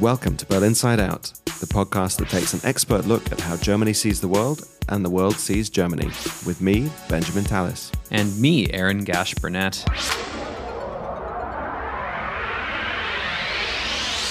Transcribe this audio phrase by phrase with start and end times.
[0.00, 3.92] Welcome to Berlin Inside Out, the podcast that takes an expert look at how Germany
[3.92, 6.06] sees the world and the world sees Germany,
[6.46, 7.92] with me, Benjamin Tallis.
[8.10, 9.84] And me, Aaron Gasch Burnett.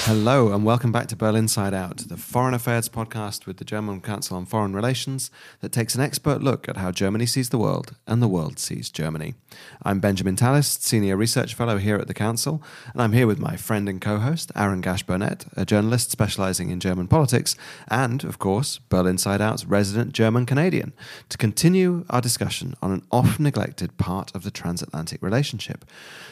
[0.09, 4.01] Hello, and welcome back to Berlin Side Out, the foreign affairs podcast with the German
[4.01, 5.29] Council on Foreign Relations
[5.59, 8.89] that takes an expert look at how Germany sees the world and the world sees
[8.89, 9.35] Germany.
[9.83, 13.55] I'm Benjamin Tallis, Senior Research Fellow here at the Council, and I'm here with my
[13.55, 17.55] friend and co host, Aaron Gasch Burnett, a journalist specializing in German politics,
[17.87, 20.91] and, of course, Berlin Side Out's resident German Canadian,
[21.29, 25.85] to continue our discussion on an oft neglected part of the transatlantic relationship,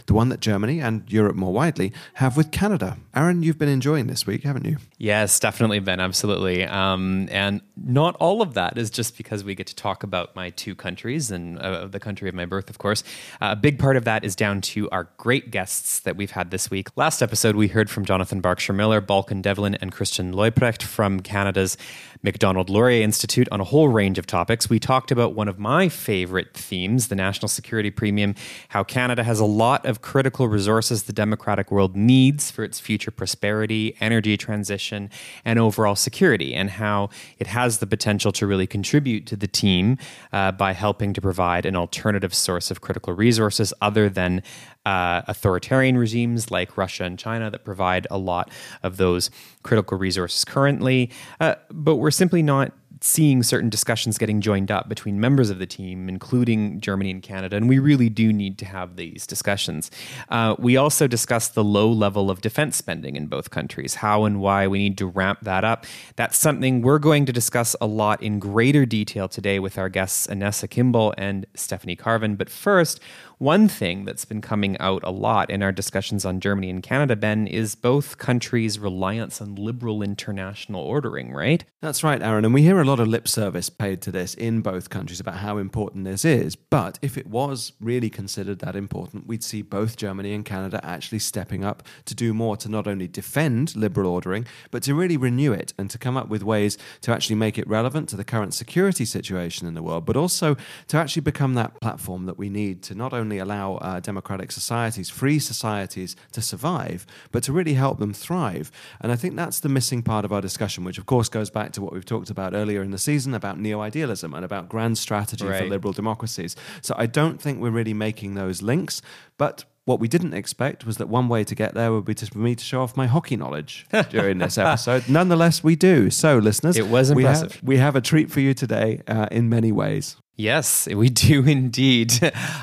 [0.08, 2.98] the one that Germany and Europe more widely have with Canada.
[3.14, 4.78] Aaron, you've been been enjoying this week, haven't you?
[4.98, 6.64] Yes, definitely been, absolutely.
[6.64, 10.52] Um, and not all of that is just because we get to talk about my
[10.52, 13.04] two countries and uh, the country of my birth, of course.
[13.42, 16.50] Uh, a big part of that is down to our great guests that we've had
[16.50, 16.88] this week.
[16.96, 21.76] Last episode, we heard from Jonathan Berkshire Miller, Balkan Devlin, and Christian Leuprecht from Canada's
[22.24, 24.70] Macdonald Laurier Institute on a whole range of topics.
[24.70, 28.36] We talked about one of my favorite themes, the national security premium,
[28.70, 33.12] how Canada has a lot of critical resources the democratic world needs for its future
[33.12, 35.10] prosperity, energy transition,
[35.46, 39.98] and overall security, and how it has the potential to really contribute to the team
[40.34, 44.42] uh, by helping to provide an alternative source of critical resources other than
[44.88, 48.50] uh, authoritarian regimes like Russia and China that provide a lot
[48.84, 49.30] of those
[49.62, 51.12] critical resources currently.
[51.42, 52.72] Uh, but we're simply not
[53.02, 57.56] seeing certain discussions getting joined up between members of the team, including Germany and Canada,
[57.56, 59.92] and we really do need to have these discussions.
[60.30, 64.40] Uh, we also discussed the low level of defense spending in both countries, how and
[64.40, 65.86] why we need to ramp that up.
[66.16, 70.28] That's something we're going to discuss a lot in greater detail today with our guests
[70.28, 72.36] Anessa Kimball and Stephanie Carvin.
[72.36, 73.00] But first,
[73.38, 77.16] one thing that's been coming out a lot in our discussions on Germany and Canada,
[77.16, 81.64] Ben, is both countries' reliance on liberal international ordering, right?
[81.80, 82.46] That's right, Aaron.
[82.46, 85.36] And we hear a lot of lip service paid to this in both countries about
[85.36, 86.56] how important this is.
[86.56, 91.20] But if it was really considered that important, we'd see both Germany and Canada actually
[91.20, 95.54] stepping up to do more to not only defend liberal ordering, but to really renew
[95.54, 98.56] it and to come up with ways to actually make it relevant to the current
[98.56, 100.58] security situation in the world, but also
[100.88, 104.54] to actually become that platform that we need to not only only allow uh, democratic
[104.54, 108.72] societies, free societies, to survive, but to really help them thrive.
[109.02, 111.74] And I think that's the missing part of our discussion, which of course goes back
[111.74, 114.98] to what we've talked about earlier in the season about neo idealism and about grand
[114.98, 115.62] strategy right.
[115.62, 116.56] for liberal democracies.
[116.82, 119.02] So I don't think we're really making those links,
[119.38, 122.38] but what we didn't expect was that one way to get there would be for
[122.38, 125.10] me to show off my hockey knowledge during this episode.
[125.10, 126.10] Nonetheless, we do.
[126.10, 127.52] So, listeners, it was impressive.
[127.52, 130.18] We have, we have a treat for you today uh, in many ways.
[130.38, 132.14] Yes, we do indeed.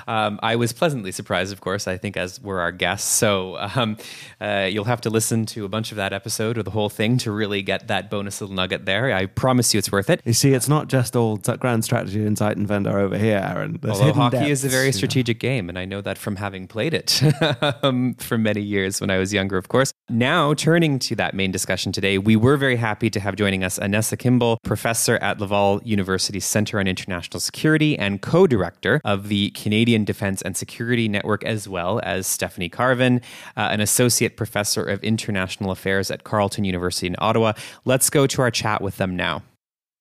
[0.06, 3.10] Um, I was pleasantly surprised, of course, I think, as were our guests.
[3.10, 3.96] So um,
[4.40, 7.18] uh, you'll have to listen to a bunch of that episode or the whole thing
[7.18, 9.12] to really get that bonus little nugget there.
[9.12, 10.20] I promise you it's worth it.
[10.24, 13.78] You see, it's not just all grand strategy and Zeitenwende over here, Aaron.
[13.82, 15.48] There's Although hockey depths, is a very strategic know.
[15.48, 17.22] game, and I know that from having played it
[17.82, 19.92] um, for many years when I was younger, of course.
[20.08, 23.80] Now, turning to that main discussion today, we were very happy to have joining us
[23.80, 29.28] Anessa Kimball, professor at Laval University Center on International Security Security and co director of
[29.28, 33.22] the Canadian Defense and Security Network, as well as Stephanie Carvin,
[33.56, 37.54] uh, an associate professor of international affairs at Carleton University in Ottawa.
[37.86, 39.44] Let's go to our chat with them now.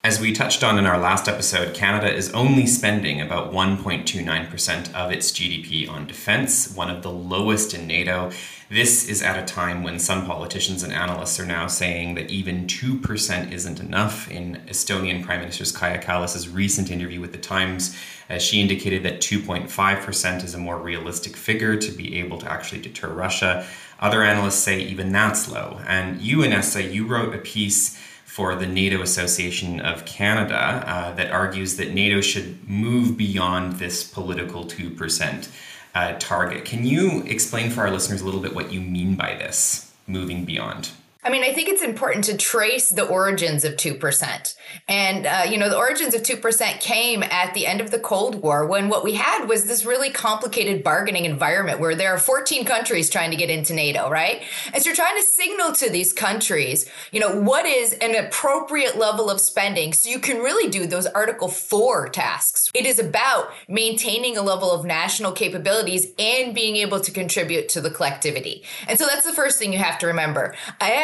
[0.03, 5.13] As we touched on in our last episode, Canada is only spending about 1.29% of
[5.13, 8.29] its GDP on defense, one of the lowest in NATO.
[8.73, 12.65] This is at a time when some politicians and analysts are now saying that even
[12.65, 14.27] 2% isn't enough.
[14.31, 17.95] In Estonian Prime Minister Kaja Kallas's recent interview with The Times,
[18.31, 22.81] uh, she indicated that 2.5% is a more realistic figure to be able to actually
[22.81, 23.63] deter Russia.
[23.99, 25.79] Other analysts say even that's low.
[25.85, 27.95] And you, Anessa, you wrote a piece
[28.25, 34.03] for the NATO Association of Canada uh, that argues that NATO should move beyond this
[34.03, 35.47] political 2%
[35.95, 36.65] uh, target.
[36.65, 40.45] Can you explain for our listeners a little bit what you mean by this, moving
[40.45, 40.89] beyond?
[41.25, 44.55] I mean, I think it's important to trace the origins of 2%.
[44.87, 48.41] And, uh, you know, the origins of 2% came at the end of the Cold
[48.41, 52.65] War when what we had was this really complicated bargaining environment where there are 14
[52.65, 54.43] countries trying to get into NATO, right?
[54.73, 58.97] And so you're trying to signal to these countries, you know, what is an appropriate
[58.97, 62.69] level of spending so you can really do those Article 4 tasks.
[62.73, 67.81] It is about maintaining a level of national capabilities and being able to contribute to
[67.81, 68.63] the collectivity.
[68.87, 70.55] And so that's the first thing you have to remember.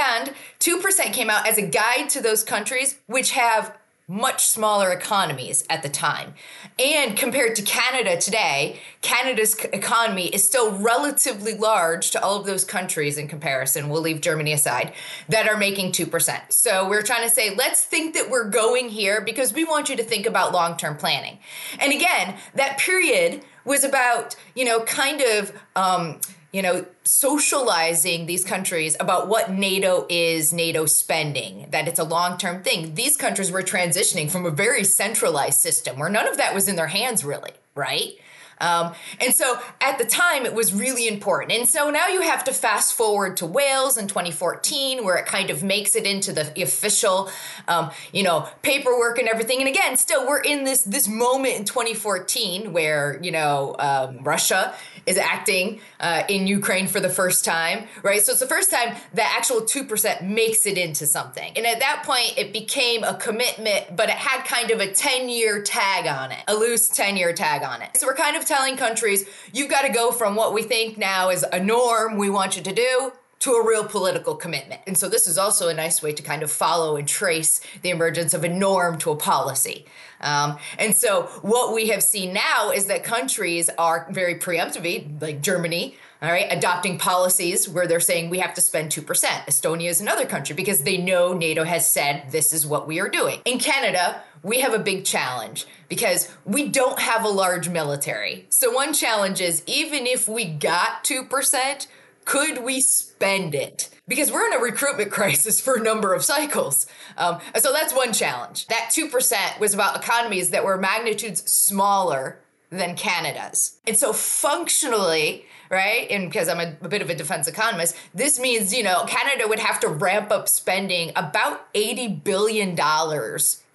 [0.09, 3.77] And 2% came out as a guide to those countries which have
[4.09, 6.33] much smaller economies at the time.
[6.79, 12.65] And compared to Canada today, Canada's economy is still relatively large to all of those
[12.65, 13.87] countries in comparison.
[13.87, 14.93] We'll leave Germany aside
[15.29, 16.51] that are making 2%.
[16.51, 19.95] So we're trying to say, let's think that we're going here because we want you
[19.97, 21.37] to think about long term planning.
[21.77, 26.19] And again, that period was about, you know, kind of, um,
[26.51, 32.37] you know, socializing these countries about what NATO is, NATO spending, that it's a long
[32.37, 32.95] term thing.
[32.95, 36.75] These countries were transitioning from a very centralized system where none of that was in
[36.75, 38.13] their hands, really, right?
[38.59, 41.51] Um, and so at the time, it was really important.
[41.51, 45.49] And so now you have to fast forward to Wales in 2014, where it kind
[45.49, 47.29] of makes it into the official,
[47.67, 49.59] um, you know, paperwork and everything.
[49.59, 54.73] And again, still, we're in this this moment in 2014 where you know um, Russia
[55.05, 58.21] is acting uh, in Ukraine for the first time, right?
[58.21, 61.51] So it's the first time the actual 2% makes it into something.
[61.55, 65.29] And at that point, it became a commitment, but it had kind of a 10
[65.29, 67.97] year tag on it, a loose 10 year tag on it.
[67.97, 71.29] So we're kind of telling countries, you've got to go from what we think now
[71.29, 74.81] is a norm we want you to do to a real political commitment.
[74.85, 77.89] And so this is also a nice way to kind of follow and trace the
[77.89, 79.85] emergence of a norm to a policy.
[80.19, 85.41] Um, and so what we have seen now is that countries are very preemptively, like
[85.41, 89.05] Germany, all right, adopting policies where they're saying we have to spend 2%.
[89.05, 93.07] Estonia is another country because they know NATO has said this is what we are
[93.07, 93.39] doing.
[93.45, 98.45] In Canada, we have a big challenge because we don't have a large military.
[98.49, 101.87] So, one challenge is even if we got 2%,
[102.25, 103.89] could we spend it?
[104.07, 106.85] Because we're in a recruitment crisis for a number of cycles.
[107.17, 108.67] Um, so that's one challenge.
[108.67, 112.39] That 2% was about economies that were magnitudes smaller
[112.69, 113.79] than Canada's.
[113.87, 116.07] And so functionally, right?
[116.09, 119.47] And because I'm a, a, bit of a defense economist, this means, you know, Canada
[119.47, 122.77] would have to ramp up spending about $80 billion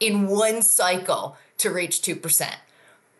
[0.01, 2.55] in one cycle to reach 2%.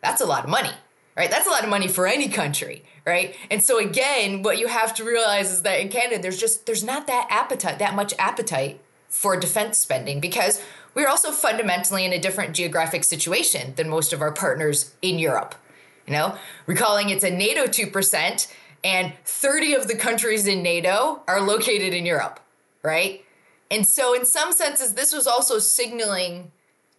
[0.03, 0.73] That's a lot of money
[1.17, 1.31] right?
[1.31, 3.37] That's a lot of money for any country, right?
[3.51, 6.85] And so again, what you have to realize is that in Canada, there's just there's
[6.85, 10.61] not that appetite, that much appetite for defense spending because
[10.95, 15.55] we're also fundamentally in a different geographic situation than most of our partners in Europe.
[16.07, 16.37] You know,
[16.67, 18.53] recalling it's a NATO 2%
[18.85, 22.39] and 30 of the countries in NATO are located in Europe,
[22.83, 23.25] right?
[23.71, 26.53] And so in some senses this was also signaling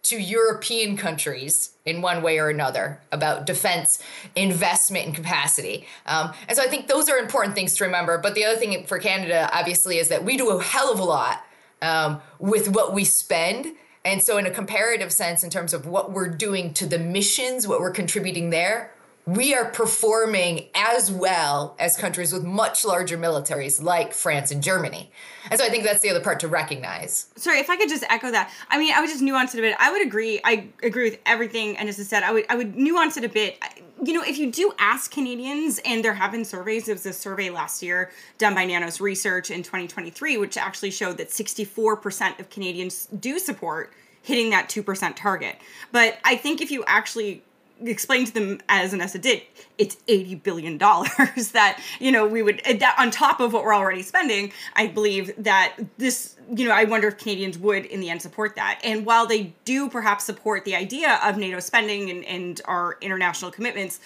[0.06, 4.00] to European countries in one way or another about defense
[4.36, 5.84] investment and capacity.
[6.06, 8.16] Um, and so I think those are important things to remember.
[8.16, 11.04] But the other thing for Canada, obviously, is that we do a hell of a
[11.04, 11.44] lot
[11.82, 13.72] um, with what we spend.
[14.04, 17.66] And so, in a comparative sense, in terms of what we're doing to the missions,
[17.66, 18.92] what we're contributing there,
[19.26, 25.10] we are performing as well as countries with much larger militaries like France and Germany.
[25.50, 27.26] And so I think that's the other part to recognize.
[27.34, 28.52] Sorry, if I could just echo that.
[28.70, 29.76] I mean, I would just nuance it a bit.
[29.80, 30.40] I would agree.
[30.44, 32.22] I agree with everything Anis said.
[32.22, 33.58] I would I would nuance it a bit.
[34.00, 37.12] You know, if you do ask Canadians, and there have been surveys, there was a
[37.12, 42.50] survey last year done by Nanos Research in 2023, which actually showed that 64% of
[42.50, 45.56] Canadians do support hitting that 2% target.
[45.92, 47.42] But I think if you actually
[47.84, 49.42] explain to them as Anessa did,
[49.78, 53.74] it's eighty billion dollars that you know we would that on top of what we're
[53.74, 54.52] already spending.
[54.74, 58.56] I believe that this you know I wonder if Canadians would in the end support
[58.56, 58.80] that.
[58.84, 63.50] And while they do perhaps support the idea of NATO spending and, and our international
[63.50, 64.00] commitments,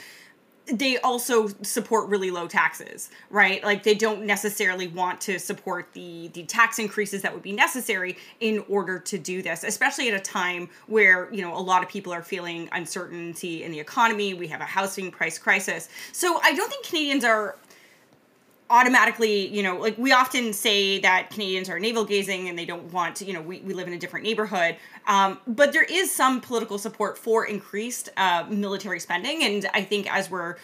[0.72, 3.62] they also support really low taxes, right?
[3.62, 8.16] Like they don't necessarily want to support the the tax increases that would be necessary
[8.40, 11.88] in order to do this, especially at a time where, you know, a lot of
[11.88, 15.88] people are feeling uncertainty in the economy, we have a housing price crisis.
[16.12, 17.56] So I don't think Canadians are
[18.70, 22.92] automatically, you know, like we often say that Canadians are navel gazing and they don't
[22.92, 24.76] want to, you know, we, we live in a different neighborhood.
[25.06, 29.42] Um, but there is some political support for increased uh, military spending.
[29.42, 30.56] And I think as we're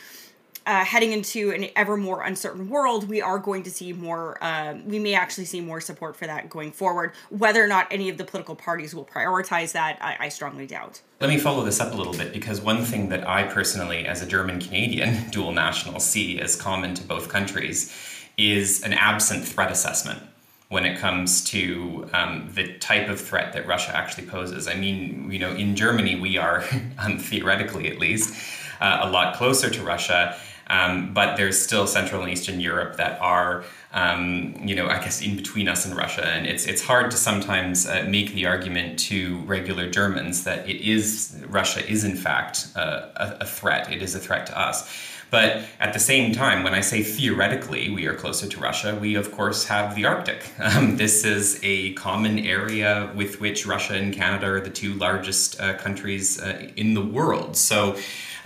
[0.66, 4.74] uh, heading into an ever more uncertain world, we are going to see more, uh,
[4.84, 7.12] we may actually see more support for that going forward.
[7.30, 11.00] Whether or not any of the political parties will prioritize that, I, I strongly doubt.
[11.20, 14.22] Let me follow this up a little bit because one thing that I personally, as
[14.22, 17.94] a German Canadian dual national, see as common to both countries
[18.36, 20.22] is an absent threat assessment
[20.68, 24.66] when it comes to um, the type of threat that Russia actually poses.
[24.66, 26.64] I mean, you know, in Germany, we are,
[26.98, 28.34] um, theoretically at least,
[28.80, 30.36] uh, a lot closer to Russia.
[30.68, 35.22] Um, but there's still Central and Eastern Europe that are, um, you know, I guess
[35.22, 38.98] in between us and Russia, and it's it's hard to sometimes uh, make the argument
[39.00, 43.92] to regular Germans that it is Russia is in fact uh, a, a, threat.
[43.92, 44.90] It is a threat to us.
[45.30, 49.16] But at the same time, when I say theoretically we are closer to Russia, we
[49.16, 50.44] of course have the Arctic.
[50.66, 55.60] Um, this is a common area with which Russia and Canada are the two largest
[55.60, 57.56] uh, countries uh, in the world.
[57.56, 57.96] So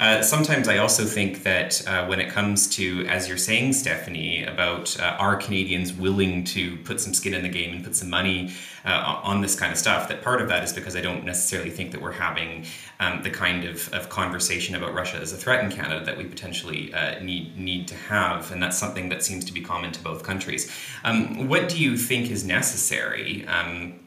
[0.00, 4.44] uh, sometimes I also think that uh, when it comes to, as you're saying, Stephanie,
[4.44, 8.08] about uh, are Canadians willing to put some skin in the game and put some
[8.08, 8.50] money
[8.86, 11.68] uh, on this kind of stuff, that part of that is because I don't necessarily
[11.68, 12.64] think that we're having
[12.98, 16.24] um, the kind of, of conversation about Russia as a threat in Canada that we
[16.24, 20.02] potentially uh, need need to have, and that's something that seems to be common to
[20.02, 20.74] both countries.
[21.04, 23.46] Um, what do you think is necessary?
[23.46, 24.00] Um,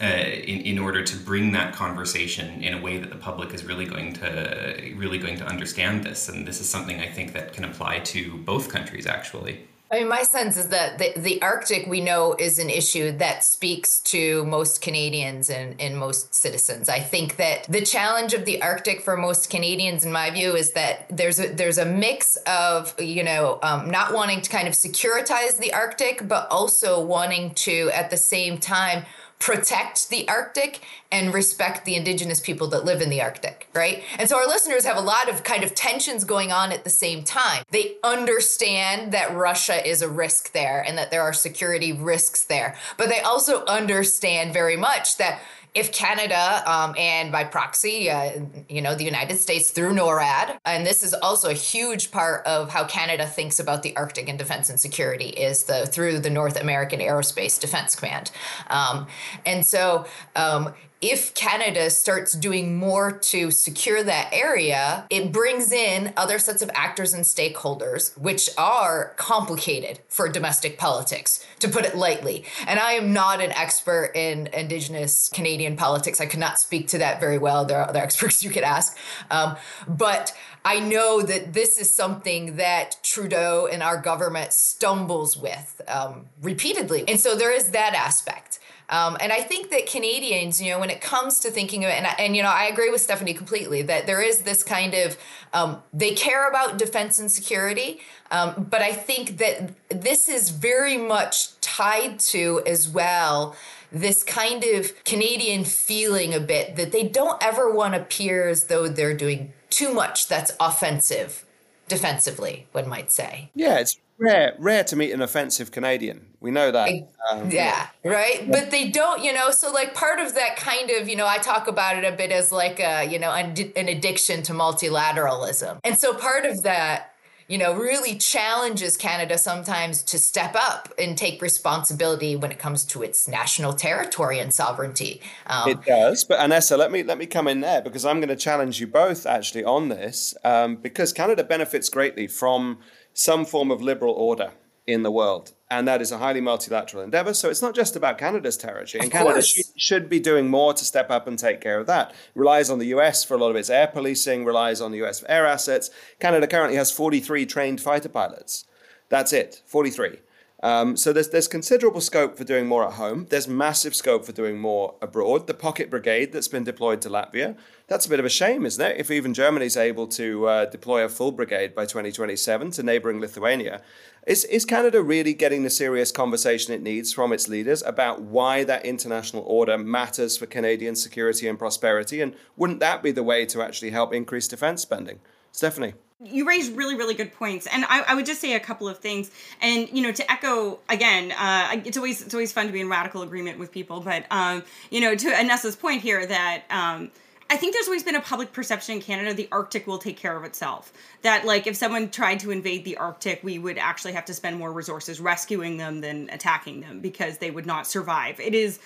[0.00, 3.64] uh, in, in order to bring that conversation in a way that the public is
[3.64, 7.52] really going to really going to understand this and this is something I think that
[7.52, 9.66] can apply to both countries actually.
[9.92, 13.44] I mean, my sense is that the, the Arctic we know is an issue that
[13.44, 16.88] speaks to most Canadians and, and most citizens.
[16.88, 20.72] I think that the challenge of the Arctic for most Canadians, in my view, is
[20.72, 24.72] that there's a, there's a mix of, you know, um, not wanting to kind of
[24.72, 29.04] securitize the Arctic, but also wanting to, at the same time,
[29.42, 30.80] protect the Arctic
[31.10, 34.04] and respect the indigenous people that live in the Arctic, right?
[34.16, 36.90] And so our listeners have a lot of kind of tensions going on at the
[36.90, 37.64] same time.
[37.72, 42.76] They understand that Russia is a risk there and that there are security risks there,
[42.96, 45.40] but they also understand very much that
[45.74, 50.86] if Canada um, and by proxy, uh, you know, the United States through NORAD, and
[50.86, 54.68] this is also a huge part of how Canada thinks about the Arctic and defense
[54.68, 58.30] and security is the through the North American Aerospace Defense Command,
[58.68, 59.06] um,
[59.46, 60.04] and so
[60.36, 66.62] um, if Canada starts doing more to secure that area, it brings in other sets
[66.62, 72.44] of actors and stakeholders, which are complicated for domestic politics, to put it lightly.
[72.68, 76.20] And I am not an expert in Indigenous Canadian politics.
[76.20, 77.64] I could not speak to that very well.
[77.64, 78.96] There are other experts you could ask.
[79.28, 79.56] Um,
[79.88, 80.32] but
[80.64, 87.04] I know that this is something that Trudeau and our government stumbles with um, repeatedly.
[87.08, 88.60] And so there is that aspect.
[88.88, 91.94] Um, and I think that Canadians, you know, when it comes to thinking of it,
[91.94, 95.16] and, and you know, I agree with Stephanie completely that there is this kind of,
[95.54, 98.00] um, they care about defense and security.
[98.30, 103.56] Um, but I think that this is very much tied to as well
[103.90, 108.64] this kind of Canadian feeling a bit that they don't ever want to appear as
[108.64, 111.44] though they're doing too much that's offensive
[111.88, 113.50] defensively, one might say.
[113.54, 116.26] Yeah, it's rare, rare to meet an offensive Canadian.
[116.40, 116.88] We know that.
[117.30, 118.48] Um, yeah, right.
[118.50, 119.50] But they don't, you know.
[119.50, 122.30] So like part of that kind of, you know, I talk about it a bit
[122.30, 127.11] as like a, you know, an, an addiction to multilateralism, and so part of that
[127.48, 132.84] you know, really challenges Canada sometimes to step up and take responsibility when it comes
[132.86, 135.20] to its national territory and sovereignty.
[135.46, 138.28] Um, it does, but Anessa, let me let me come in there because I'm going
[138.28, 142.78] to challenge you both actually on this um, because Canada benefits greatly from
[143.12, 144.52] some form of liberal order
[144.86, 145.52] in the world.
[145.72, 147.32] And that is a highly multilateral endeavor.
[147.32, 149.00] So it's not just about Canada's territory.
[149.00, 152.12] And Canada should, should, be doing more to step up and take care of that.
[152.34, 155.20] Relies on the US for a lot of its air policing, relies on the US
[155.20, 155.88] for air assets.
[156.20, 158.66] Canada currently has 43 trained fighter pilots.
[159.08, 160.18] That's it, 43.
[160.62, 163.26] Um, so there's there's considerable scope for doing more at home.
[163.30, 165.48] There's massive scope for doing more abroad.
[165.48, 167.56] The Pocket Brigade that's been deployed to Latvia,
[167.88, 168.96] that's a bit of a shame, isn't it?
[168.96, 173.82] If even Germany's able to uh, deploy a full brigade by 2027 to neighbouring Lithuania,
[174.24, 178.62] is is Canada really getting the serious conversation it needs from its leaders about why
[178.62, 182.20] that international order matters for Canadian security and prosperity?
[182.20, 185.18] And wouldn't that be the way to actually help increase defence spending,
[185.50, 185.94] Stephanie?
[186.24, 188.98] You raised really really good points and I, I, would just say a couple of
[188.98, 192.80] things and you know to echo again uh, it's always it's always fun to be
[192.80, 197.10] in radical agreement with people but um, you know to anessa's point here that um,
[197.50, 200.34] I think there's always been a public perception in Canada the Arctic will take care
[200.34, 200.90] of itself.
[201.20, 204.56] That like if someone tried to invade the Arctic, we would actually have to spend
[204.56, 208.40] more resources rescuing them than attacking them because they would not survive.
[208.40, 208.78] It is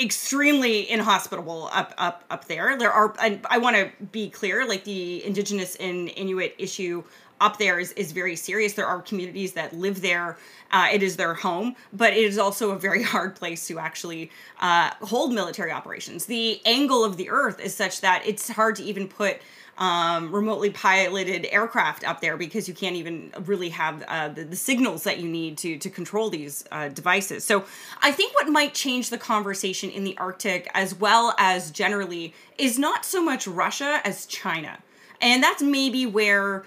[0.00, 2.76] extremely inhospitable up up up there.
[2.78, 7.04] There are I, I want to be clear like the indigenous and Inuit issue
[7.40, 8.74] up there is, is very serious.
[8.74, 10.36] There are communities that live there.
[10.70, 14.30] Uh, it is their home, but it is also a very hard place to actually
[14.60, 16.26] uh, hold military operations.
[16.26, 19.38] The angle of the Earth is such that it's hard to even put
[19.80, 24.56] um, remotely piloted aircraft up there because you can't even really have uh, the, the,
[24.56, 27.44] signals that you need to to control these uh, devices.
[27.44, 27.64] So
[28.02, 32.78] I think what might change the conversation in the Arctic as well as generally is
[32.78, 34.80] not so much Russia as China,
[35.18, 36.64] and that's maybe where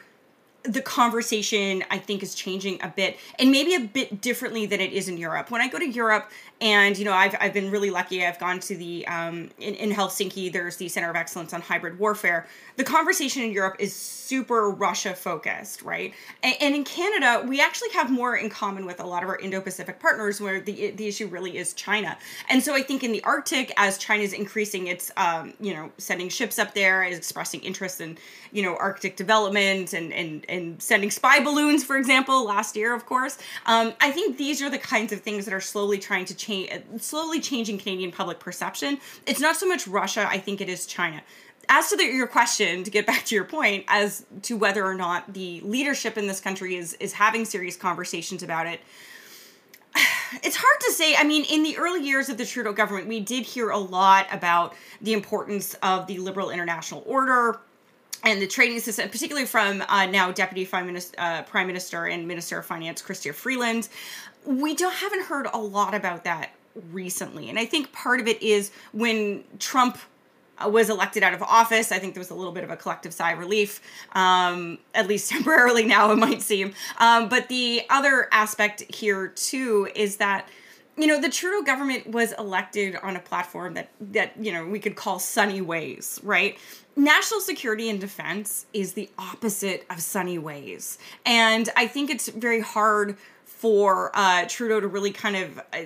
[0.63, 4.93] the conversation I think is changing a bit and maybe a bit differently than it
[4.93, 5.51] is in Europe.
[5.51, 8.62] When I go to Europe and you know I've, I've been really lucky I've gone
[8.62, 12.48] to the um, in, in Helsinki there's the Center of Excellence on Hybrid Warfare.
[12.77, 16.13] The conversation in Europe is super Russia focused, right?
[16.41, 19.38] And, and in Canada we actually have more in common with a lot of our
[19.38, 22.17] Indo-Pacific partners where the the issue really is China.
[22.50, 26.29] And so I think in the Arctic as China's increasing its um, you know sending
[26.29, 28.17] ships up there is expressing interest in
[28.53, 33.05] you know Arctic development and and and sending spy balloons, for example, last year, of
[33.05, 33.38] course.
[33.65, 36.69] Um, I think these are the kinds of things that are slowly trying to change,
[37.00, 39.00] slowly changing Canadian public perception.
[39.25, 41.22] It's not so much Russia, I think it is China.
[41.69, 44.95] As to the, your question, to get back to your point, as to whether or
[44.95, 48.79] not the leadership in this country is is having serious conversations about it,
[50.43, 51.15] it's hard to say.
[51.15, 54.27] I mean, in the early years of the Trudeau government, we did hear a lot
[54.31, 57.60] about the importance of the liberal international order
[58.24, 62.27] and the trading system, particularly from uh, now Deputy Prime Minister, uh, Prime Minister and
[62.27, 63.89] Minister of Finance Chrystia Freeland.
[64.46, 66.51] We don't haven't heard a lot about that
[66.92, 69.98] recently, and I think part of it is when Trump
[70.58, 71.92] uh, was elected out of office.
[71.92, 73.82] I think there was a little bit of a collective sigh of relief,
[74.13, 76.74] um, at least temporarily now, it might seem.
[77.00, 80.48] Um, but the other aspect here, too, is that
[80.97, 84.79] you know the Trudeau government was elected on a platform that that you know we
[84.79, 86.57] could call sunny ways, right?
[86.95, 92.62] National security and defense is the opposite of sunny ways, and I think it's very
[92.62, 93.17] hard
[93.63, 95.83] for uh, Trudeau to really kind of uh,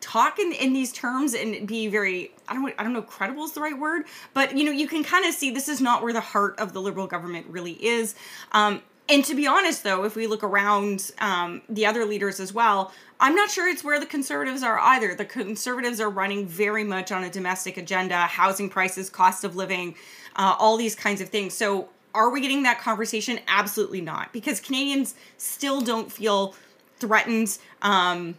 [0.00, 3.52] talk in, in these terms and be very I don't I don't know credible is
[3.52, 6.12] the right word, but you know you can kind of see this is not where
[6.12, 8.16] the heart of the Liberal government really is.
[8.52, 12.52] Um, and to be honest, though, if we look around um, the other leaders as
[12.52, 15.14] well, I'm not sure it's where the conservatives are either.
[15.14, 19.96] The conservatives are running very much on a domestic agenda, housing prices, cost of living,
[20.36, 21.54] uh, all these kinds of things.
[21.54, 23.40] So, are we getting that conversation?
[23.46, 26.54] Absolutely not, because Canadians still don't feel
[26.98, 27.58] threatened.
[27.82, 28.36] Um,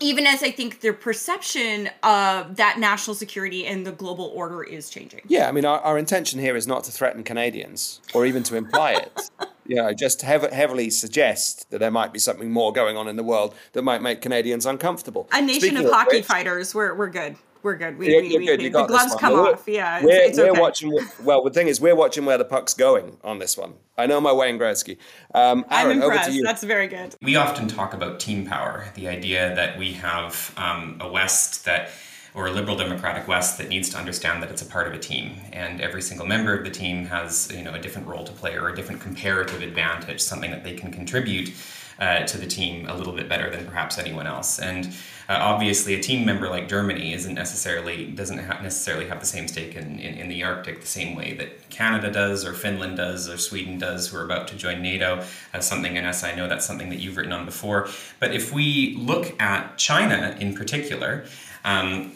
[0.00, 4.90] even as I think their perception of that national security and the global order is
[4.90, 5.22] changing.
[5.26, 8.56] Yeah, I mean, our, our intention here is not to threaten Canadians or even to
[8.56, 9.30] imply it.
[9.66, 13.16] you know, just hev- heavily suggest that there might be something more going on in
[13.16, 15.28] the world that might make Canadians uncomfortable.
[15.32, 17.36] A nation Speaking of, hockey which, fighters, we're, we're good.
[17.62, 17.98] We're good.
[17.98, 18.60] We, we, good.
[18.60, 19.64] We, the gloves come we're, off.
[19.66, 20.60] Yeah, we're, it's, it's we're okay.
[20.60, 20.98] watching.
[21.22, 23.74] Well, the thing is, we're watching where the puck's going on this one.
[23.96, 24.98] I know my Wayne Gretzky.
[25.34, 26.22] Um, Aaron, I'm impressed.
[26.22, 26.42] Over to you.
[26.44, 27.16] That's very good.
[27.20, 31.90] We often talk about team power, the idea that we have um, a West that
[32.34, 34.98] or a liberal democratic west that needs to understand that it's a part of a
[34.98, 38.32] team and every single member of the team has you know a different role to
[38.32, 41.52] play or a different comparative advantage something that they can contribute
[41.98, 44.94] uh, to the team a little bit better than perhaps anyone else and
[45.28, 49.46] uh, obviously a team member like germany isn't necessarily doesn't ha- necessarily have the same
[49.46, 53.28] stake in, in, in, the arctic the same way that canada does or finland does
[53.28, 55.24] or sweden does who are about to join nato.
[55.52, 57.88] As something in us i know that's something that you've written on before.
[58.20, 61.24] But if we look at china in particular
[61.64, 62.12] um,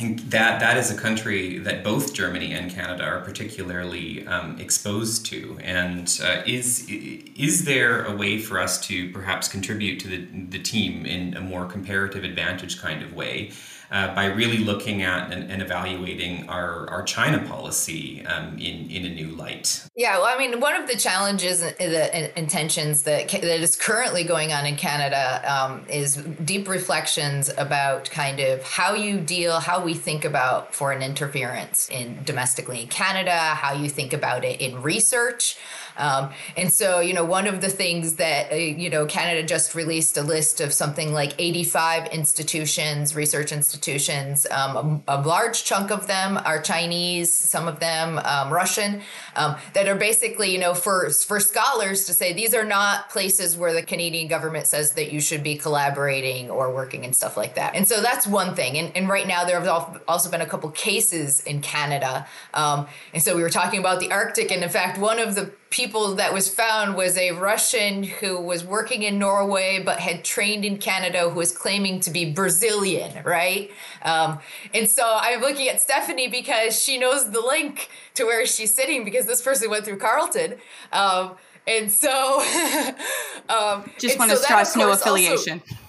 [0.00, 5.56] that that is a country that both Germany and Canada are particularly um, exposed to.
[5.62, 10.58] And uh, is is there a way for us to perhaps contribute to the the
[10.58, 13.52] team in a more comparative advantage kind of way?
[13.90, 19.04] Uh, by really looking at and, and, evaluating our, our China policy um, in, in
[19.04, 19.86] a new light.
[19.96, 24.24] Yeah, well, I mean, one of the challenges, uh, the intentions that, that is currently
[24.24, 29.82] going on in Canada um, is deep reflections about kind of how you deal, how
[29.82, 34.82] we think about foreign interference in domestically in Canada, how you think about it in
[34.82, 35.56] research.
[35.96, 39.74] Um, and so, you know, one of the things that, uh, you know, Canada just
[39.74, 44.46] released a list of something like 85 institutions, research institutions.
[44.50, 49.00] Um, a, a, large chunk of them are Chinese, some of them um, Russian,
[49.36, 53.56] um, that are basically, you know, for, for scholars to say these are not places
[53.56, 57.54] where the Canadian government says that you should be collaborating or working and stuff like
[57.54, 57.74] that.
[57.74, 58.76] And so that's one thing.
[58.78, 62.26] And, and right now, there have also been a couple cases in Canada.
[62.52, 64.50] Um, and so we were talking about the Arctic.
[64.50, 68.64] And in fact, one of the people that was found was a Russian who was
[68.64, 73.70] working in Norway but had trained in Canada who was claiming to be Brazilian, right?
[74.02, 74.38] Um,
[74.72, 79.04] and so I'm looking at Stephanie because she knows the link to where she's sitting
[79.04, 80.54] because this person went through Carleton.
[80.92, 81.32] Um,
[81.66, 82.40] and so,
[83.48, 85.62] um, just want to stress no affiliation.
[85.66, 85.83] Also,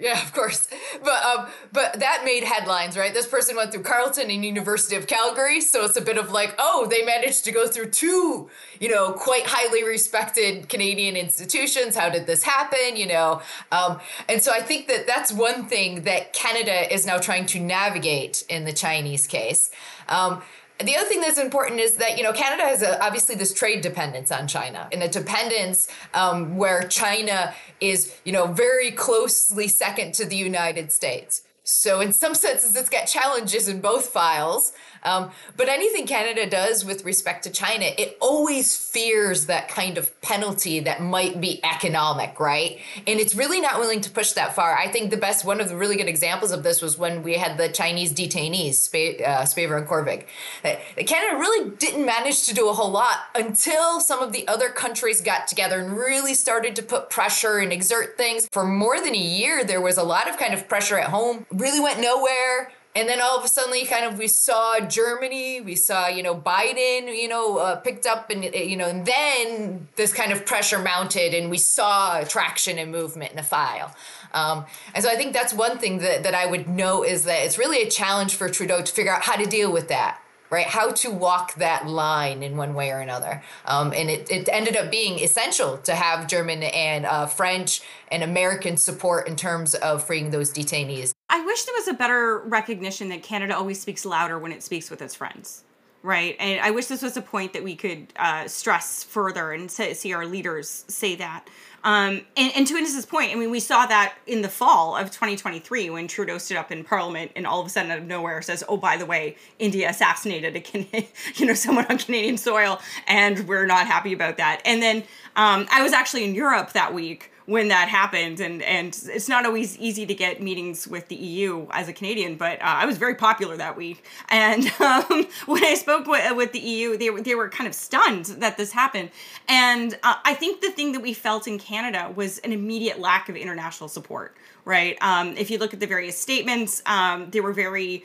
[0.00, 0.68] yeah, of course.
[1.02, 3.12] But um, but that made headlines, right?
[3.12, 6.54] This person went through Carleton and University of Calgary, so it's a bit of like,
[6.58, 11.96] oh, they managed to go through two, you know, quite highly respected Canadian institutions.
[11.96, 12.96] How did this happen?
[12.96, 17.18] You know, um, and so I think that that's one thing that Canada is now
[17.18, 19.70] trying to navigate in the Chinese case.
[20.08, 20.42] Um,
[20.84, 23.80] The other thing that's important is that you know Canada has a, obviously this trade
[23.80, 30.14] dependence on China, and a dependence um, where China is you know very closely second
[30.14, 31.42] to the United States.
[31.70, 34.72] So in some senses, it's got challenges in both files.
[35.02, 40.18] Um, but anything Canada does with respect to China, it always fears that kind of
[40.22, 42.78] penalty that might be economic, right?
[43.06, 44.76] And it's really not willing to push that far.
[44.76, 47.34] I think the best, one of the really good examples of this was when we
[47.34, 50.24] had the Chinese detainees, Sp- uh, Spavor and Kovrig.
[50.64, 54.70] Uh, Canada really didn't manage to do a whole lot until some of the other
[54.70, 58.48] countries got together and really started to put pressure and exert things.
[58.50, 61.46] For more than a year, there was a lot of kind of pressure at home,
[61.58, 65.74] really went nowhere and then all of a sudden kind of we saw germany we
[65.74, 70.12] saw you know biden you know uh, picked up and you know and then this
[70.12, 73.94] kind of pressure mounted and we saw traction and movement in the file
[74.32, 77.44] um, and so i think that's one thing that, that i would know is that
[77.44, 80.66] it's really a challenge for trudeau to figure out how to deal with that right?
[80.66, 83.42] How to walk that line in one way or another.
[83.66, 88.22] Um, and it, it ended up being essential to have German and uh, French and
[88.22, 91.12] American support in terms of freeing those detainees.
[91.30, 94.90] I wish there was a better recognition that Canada always speaks louder when it speaks
[94.90, 95.64] with its friends.
[96.02, 96.36] Right.
[96.38, 100.12] And I wish this was a point that we could uh, stress further and see
[100.12, 101.48] our leaders say that.
[101.84, 105.10] Um, and, and to Ines' point, I mean, we saw that in the fall of
[105.10, 108.42] 2023 when Trudeau stood up in Parliament and all of a sudden out of nowhere
[108.42, 110.86] says, "Oh, by the way, India assassinated a Can-
[111.34, 114.98] you know someone on Canadian soil, and we're not happy about that." And then
[115.36, 118.40] um, I was actually in Europe that week when that happened.
[118.40, 122.36] And and it's not always easy to get meetings with the EU as a Canadian
[122.36, 124.04] but uh, I was very popular that week.
[124.28, 128.26] And um, when I spoke with, with the EU they, they were kind of stunned
[128.26, 129.10] that this happened.
[129.48, 133.30] And uh, I think the thing that we felt in Canada was an immediate lack
[133.30, 134.98] of international support right?
[135.00, 138.04] Um, if you look at the various statements um, they were very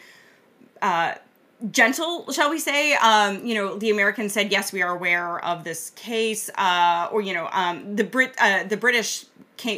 [0.81, 1.15] uh,
[1.71, 2.93] gentle, shall we say?
[2.95, 7.21] Um, you know, the Americans said yes, we are aware of this case, uh, or
[7.21, 9.25] you know, um, the Brit, uh, the British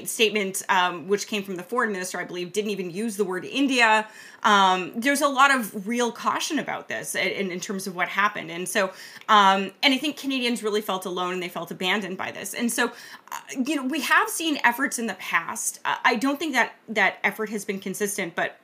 [0.06, 3.46] statement, um, which came from the foreign minister, I believe, didn't even use the word
[3.46, 4.08] India.
[4.42, 8.50] Um, there's a lot of real caution about this in, in terms of what happened,
[8.50, 8.88] and so,
[9.30, 12.72] um, and I think Canadians really felt alone and they felt abandoned by this, and
[12.72, 12.92] so,
[13.32, 15.80] uh, you know, we have seen efforts in the past.
[15.86, 18.60] I don't think that that effort has been consistent, but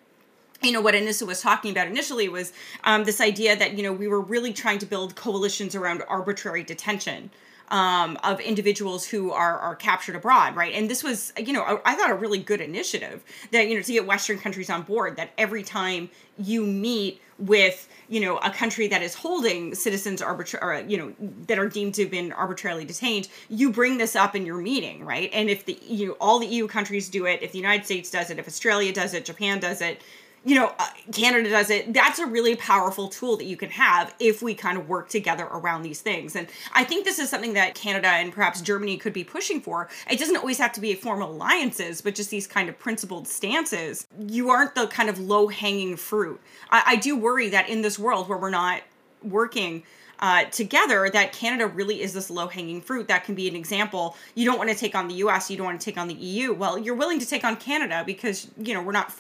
[0.62, 3.93] you know what Anessa was talking about initially was um, this idea that you know
[3.93, 7.32] we were really trying to build coalitions around arbitrary detention
[7.69, 10.74] um, of individuals who are are captured abroad, right?
[10.74, 13.82] And this was you know I, I thought a really good initiative that you know
[13.82, 18.52] to get Western countries on board that every time you meet with you know a
[18.52, 21.13] country that is holding citizens arbitrary you know
[21.47, 25.04] that are deemed to have been arbitrarily detained you bring this up in your meeting
[25.04, 27.84] right and if the you know all the eu countries do it if the united
[27.84, 30.04] states does it if australia does it japan does it
[30.44, 31.94] you know, uh, Canada does it.
[31.94, 35.46] That's a really powerful tool that you can have if we kind of work together
[35.46, 36.36] around these things.
[36.36, 39.88] And I think this is something that Canada and perhaps Germany could be pushing for.
[40.10, 44.08] It doesn't always have to be formal alliances, but just these kind of principled stances.
[44.20, 46.42] You aren't the kind of low hanging fruit.
[46.72, 48.82] I, I do worry that in this world where we're not
[49.22, 49.84] working,
[50.22, 54.16] uh, together that Canada really is this low hanging fruit that can be an example.
[54.36, 56.14] You don't want to take on the US, you don't want to take on the
[56.14, 56.54] EU.
[56.54, 59.14] Well, you're willing to take on Canada because, you know, we're not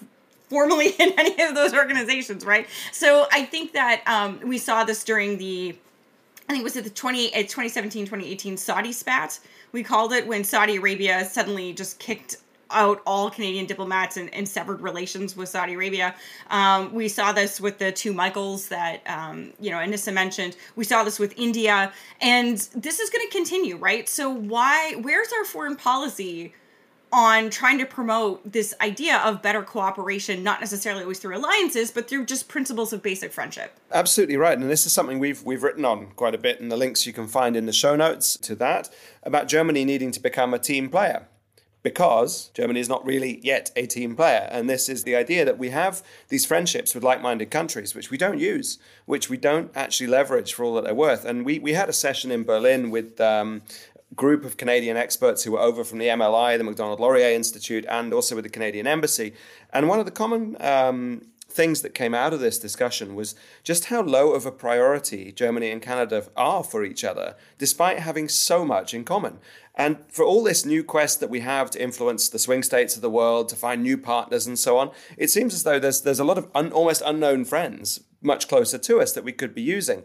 [0.51, 2.67] formally in any of those organizations, right?
[2.91, 5.75] So I think that um, we saw this during the,
[6.47, 9.39] I think it was at the 20, 2017, 2018 Saudi spat,
[9.71, 12.35] we called it, when Saudi Arabia suddenly just kicked
[12.69, 16.15] out all Canadian diplomats and, and severed relations with Saudi Arabia.
[16.49, 20.55] Um, we saw this with the two Michaels that um, you know Anessa mentioned.
[20.77, 24.07] We saw this with India, and this is going to continue, right?
[24.07, 24.95] So why?
[25.01, 26.53] Where's our foreign policy
[27.13, 32.07] on trying to promote this idea of better cooperation, not necessarily always through alliances, but
[32.07, 33.77] through just principles of basic friendship.
[33.91, 36.77] Absolutely right, and this is something we've we've written on quite a bit, and the
[36.77, 38.89] links you can find in the show notes to that
[39.23, 41.27] about Germany needing to become a team player.
[41.83, 44.47] Because Germany is not really yet a team player.
[44.51, 48.11] And this is the idea that we have these friendships with like minded countries, which
[48.11, 51.25] we don't use, which we don't actually leverage for all that they're worth.
[51.25, 53.63] And we, we had a session in Berlin with um,
[54.15, 58.13] group of Canadian experts who were over from the MLI, the Macdonald Laurier Institute, and
[58.13, 59.33] also with the Canadian Embassy.
[59.71, 61.21] And one of the common um,
[61.51, 65.69] things that came out of this discussion was just how low of a priority Germany
[65.69, 69.39] and Canada are for each other, despite having so much in common.
[69.75, 73.01] And for all this new quest that we have to influence the swing states of
[73.01, 76.19] the world, to find new partners and so on, it seems as though there's there's
[76.19, 79.61] a lot of un, almost unknown friends much closer to us that we could be
[79.61, 80.03] using.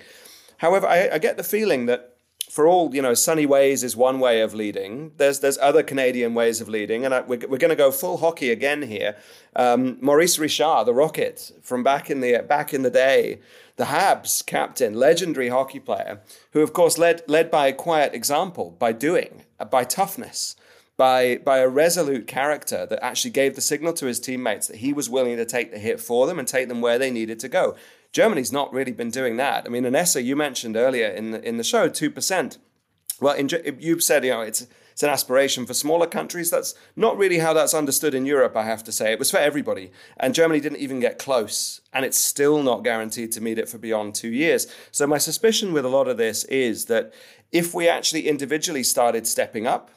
[0.58, 2.15] However, I, I get the feeling that
[2.56, 5.12] for all you know, sunny ways is one way of leading.
[5.18, 8.16] There's there's other Canadian ways of leading, and I, we're, we're going to go full
[8.16, 9.14] hockey again here.
[9.54, 13.40] Um, Maurice Richard, the Rocket from back in the back in the day,
[13.76, 18.74] the Habs captain, legendary hockey player, who of course led led by a quiet example,
[18.78, 20.56] by doing, by toughness
[20.96, 24.92] by by a resolute character that actually gave the signal to his teammates that he
[24.92, 27.48] was willing to take the hit for them and take them where they needed to
[27.48, 27.76] go.
[28.16, 29.66] Germany's not really been doing that.
[29.66, 32.56] I mean, Anessa, you mentioned earlier in the, in the show, two percent.
[33.20, 36.50] Well, in, you've said you know it's it's an aspiration for smaller countries.
[36.50, 38.56] That's not really how that's understood in Europe.
[38.56, 42.06] I have to say it was for everybody, and Germany didn't even get close, and
[42.06, 44.66] it's still not guaranteed to meet it for beyond two years.
[44.92, 47.12] So my suspicion with a lot of this is that
[47.52, 49.90] if we actually individually started stepping up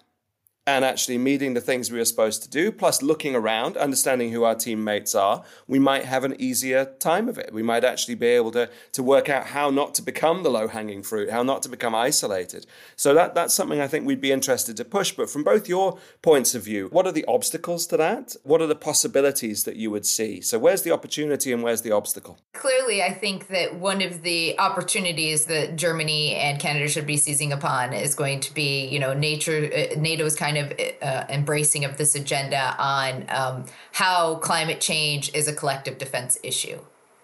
[0.76, 4.44] and actually meeting the things we are supposed to do, plus looking around, understanding who
[4.44, 7.52] our teammates are, we might have an easier time of it.
[7.52, 10.68] We might actually be able to, to work out how not to become the low
[10.68, 12.68] hanging fruit, how not to become isolated.
[12.96, 15.12] So that, that's something I think we'd be interested to push.
[15.12, 18.36] But from both your points of view, what are the obstacles to that?
[18.44, 20.40] What are the possibilities that you would see?
[20.40, 22.38] So where's the opportunity and where's the obstacle?
[22.54, 27.52] Clearly, I think that one of the opportunities that Germany and Canada should be seizing
[27.52, 30.59] upon is going to be, you know, nature, uh, NATO's kind of
[31.02, 36.80] uh, embracing of this agenda on um, how climate change is a collective defense issue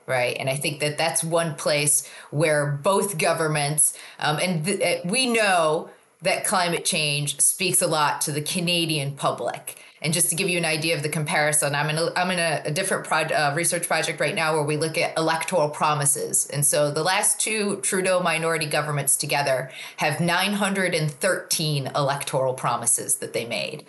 [0.08, 0.38] right?
[0.40, 5.26] And I think that that's one place where both governments, um, and th- uh, we
[5.26, 5.90] know
[6.22, 9.78] that climate change speaks a lot to the Canadian public.
[10.06, 12.38] And just to give you an idea of the comparison, I'm in a, I'm in
[12.38, 16.48] a, a different pro- uh, research project right now where we look at electoral promises.
[16.54, 23.46] And so the last two Trudeau minority governments together have 913 electoral promises that they
[23.48, 23.84] made.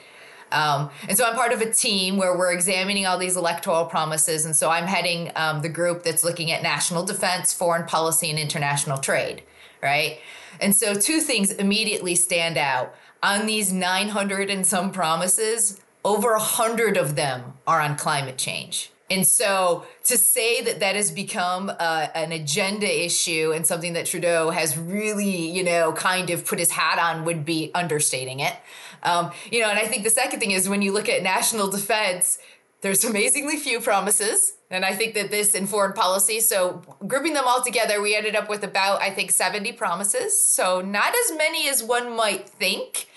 [0.52, 4.46] Um, and so I'm part of a team where we're examining all these electoral promises.
[4.46, 8.38] And so I'm heading um, the group that's looking at national defense, foreign policy, and
[8.38, 9.42] international trade,
[9.83, 10.18] right?
[10.62, 12.94] And so two things immediately stand out.
[13.22, 18.92] On these 900 and some promises, over a hundred of them are on climate change.
[19.11, 24.07] And so to say that that has become uh, an agenda issue and something that
[24.07, 28.55] Trudeau has really, you know, kind of put his hat on would be understating it.
[29.03, 31.69] Um, you know, and I think the second thing is when you look at national
[31.69, 32.38] defense,
[32.83, 34.55] there's amazingly few promises.
[34.71, 38.37] And I think that this in foreign policy, so grouping them all together, we ended
[38.37, 40.40] up with about, I think, 70 promises.
[40.40, 43.09] So not as many as one might think.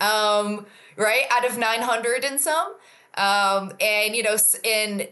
[0.00, 1.24] Um, right?
[1.30, 2.74] Out of 900 and some.
[3.16, 5.08] Um, and, you know, in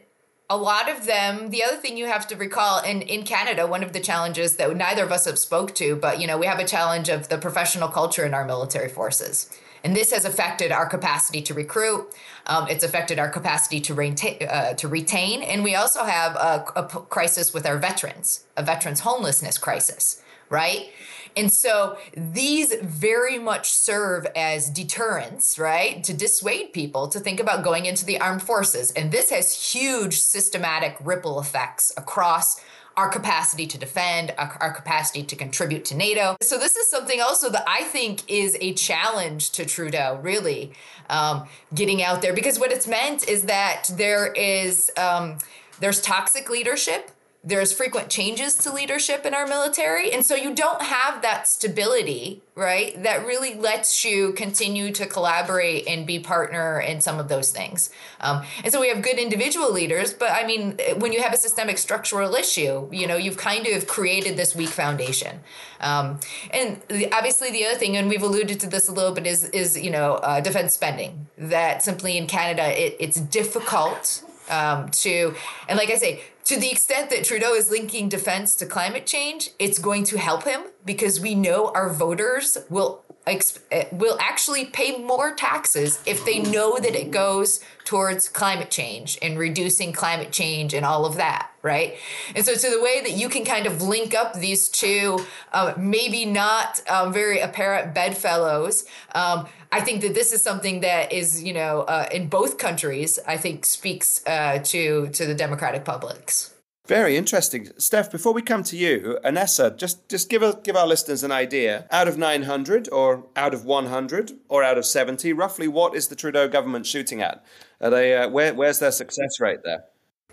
[0.49, 3.83] a lot of them, the other thing you have to recall, in, in Canada, one
[3.83, 6.59] of the challenges that neither of us have spoke to, but, you know, we have
[6.59, 9.51] a challenge of the professional culture in our military forces.
[9.85, 12.13] And this has affected our capacity to recruit.
[12.47, 15.43] Um, it's affected our capacity to, retain, uh, to retain.
[15.43, 20.91] And we also have a, a crisis with our veterans, a veterans homelessness crisis, right?
[21.37, 26.03] And so these very much serve as deterrents, right?
[26.05, 28.91] To dissuade people to think about going into the armed forces.
[28.93, 32.61] And this has huge systematic ripple effects across
[32.97, 36.37] our capacity to defend, our, capacity to contribute to NATO.
[36.43, 40.73] So, this is something also that I think is a challenge to Trudeau, really,
[41.09, 42.35] um, getting out there.
[42.35, 44.91] Because what it's meant is that there is.
[44.97, 45.39] Um,
[45.81, 47.11] there's toxic leadership
[47.43, 50.13] there's frequent changes to leadership in our military.
[50.13, 53.03] And so you don't have that stability, right?
[53.03, 57.89] That really lets you continue to collaborate and be partner in some of those things.
[58.21, 61.39] Um, and so we have good individual leaders, but I mean, when you have a
[61.39, 65.41] systemic structural issue, you know, you've kind of created this weak foundation.
[65.81, 69.27] Um, and the, obviously, the other thing, and we've alluded to this a little bit,
[69.27, 71.27] is is you know uh, defense spending.
[71.39, 75.35] That simply in Canada, it, it's difficult um, to,
[75.69, 79.51] and like I say, to the extent that Trudeau is linking defense to climate change,
[79.59, 84.99] it's going to help him because we know our voters will eh, will actually pay
[84.99, 90.75] more taxes if they know that it goes towards climate change and reducing climate change
[90.75, 91.97] and all of that, right?
[92.35, 95.75] And so, to the way that you can kind of link up these two, uh,
[95.77, 98.85] maybe not um, very apparent bedfellows.
[99.15, 103.19] Um, I think that this is something that is, you know, uh, in both countries,
[103.27, 106.55] I think speaks uh, to to the democratic publics.
[106.91, 108.11] Very interesting, Steph.
[108.11, 111.87] Before we come to you, Anessa, just just give a, give our listeners an idea.
[111.93, 116.17] Out of 900, or out of 100, or out of 70, roughly, what is the
[116.17, 117.45] Trudeau government shooting at?
[117.81, 119.85] Are they uh, where, where's their success rate there?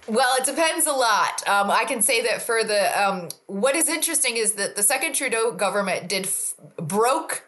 [0.07, 1.45] Well, it depends a lot.
[1.47, 5.13] Um, I can say that for the um, what is interesting is that the second
[5.13, 7.43] Trudeau government did f- broke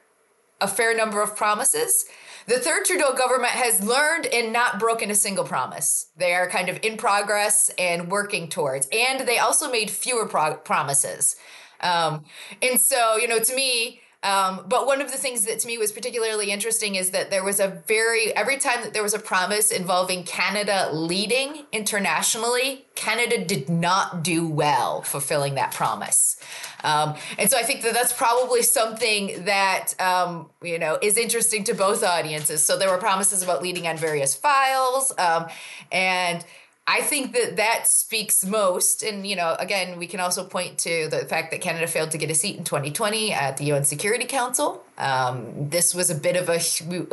[0.59, 2.05] a fair number of promises.
[2.47, 6.07] The third Trudeau government has learned and not broken a single promise.
[6.17, 8.89] They are kind of in progress and working towards.
[8.91, 11.37] And they also made fewer pro- promises.
[11.79, 12.25] Um,
[12.61, 15.77] and so, you know, to me, Um, but one of the things that to me
[15.77, 19.19] was particularly interesting is that there was a very, every time that there was a
[19.19, 26.37] promise involving Canada leading internationally, Canada did not do well fulfilling that promise.
[26.83, 31.63] Um, and so I think that that's probably something that, um, you know, is interesting
[31.65, 32.61] to both audiences.
[32.61, 35.13] So there were promises about leading on various files.
[35.17, 35.47] Um,
[35.93, 36.43] and
[36.89, 39.03] I think that that speaks most.
[39.03, 42.17] And, you know, again, we can also point to the fact that Canada failed to
[42.17, 44.83] get a seat in 2020 at the UN Security Council.
[44.99, 46.59] Um, this was a bit of a,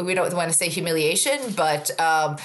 [0.02, 2.36] we don't want to say humiliation, but um,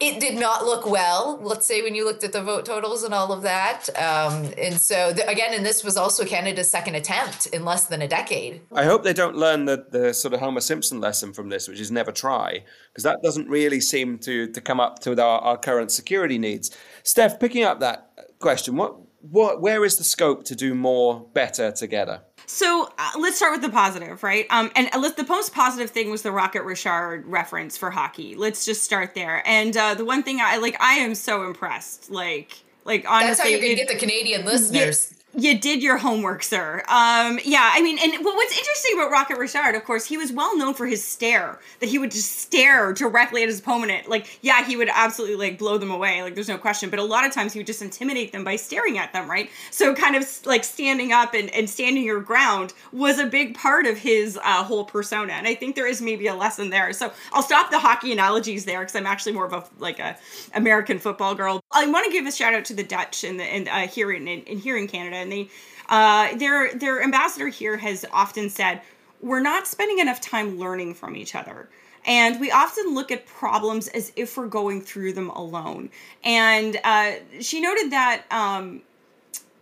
[0.00, 3.14] it did not look well, let's say, when you looked at the vote totals and
[3.14, 3.88] all of that.
[3.96, 8.08] Um, and so, again, and this was also Canada's second attempt in less than a
[8.08, 8.60] decade.
[8.72, 11.80] I hope they don't learn the, the sort of Homer Simpson lesson from this, which
[11.80, 15.56] is never try, because that doesn't really seem to, to come up to our, our
[15.56, 16.76] current security needs.
[17.02, 21.72] Steph, picking up that question, what, what, where is the scope to do more better
[21.72, 22.20] together?
[22.46, 24.46] So uh, let's start with the positive, right?
[24.50, 28.34] Um, and uh, the most positive thing was the Rocket Richard reference for hockey.
[28.34, 29.42] Let's just start there.
[29.46, 32.10] And uh, the one thing I like, I am so impressed.
[32.10, 36.42] Like, like honestly, that's how you're gonna get the Canadian listeners you did your homework,
[36.42, 36.82] sir.
[36.88, 40.56] Um, yeah, I mean, and what's interesting about Rocket Richard, of course, he was well
[40.56, 44.08] known for his stare, that he would just stare directly at his opponent.
[44.08, 46.90] Like, yeah, he would absolutely like blow them away, like there's no question.
[46.90, 49.50] But a lot of times he would just intimidate them by staring at them, right?
[49.70, 53.86] So kind of like standing up and, and standing your ground was a big part
[53.86, 55.32] of his uh, whole persona.
[55.32, 56.92] And I think there is maybe a lesson there.
[56.92, 60.16] So I'll stop the hockey analogies there because I'm actually more of a like a
[60.54, 61.60] American football girl.
[61.72, 64.12] I want to give a shout out to the Dutch and the and uh, here
[64.12, 65.48] in, in here in Canada and they
[65.88, 68.80] uh, their their ambassador here has often said
[69.20, 71.68] we're not spending enough time learning from each other.
[72.06, 75.88] And we often look at problems as if we're going through them alone.
[76.22, 78.82] And uh, she noted that um,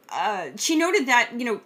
[0.09, 1.61] uh, she noted that you know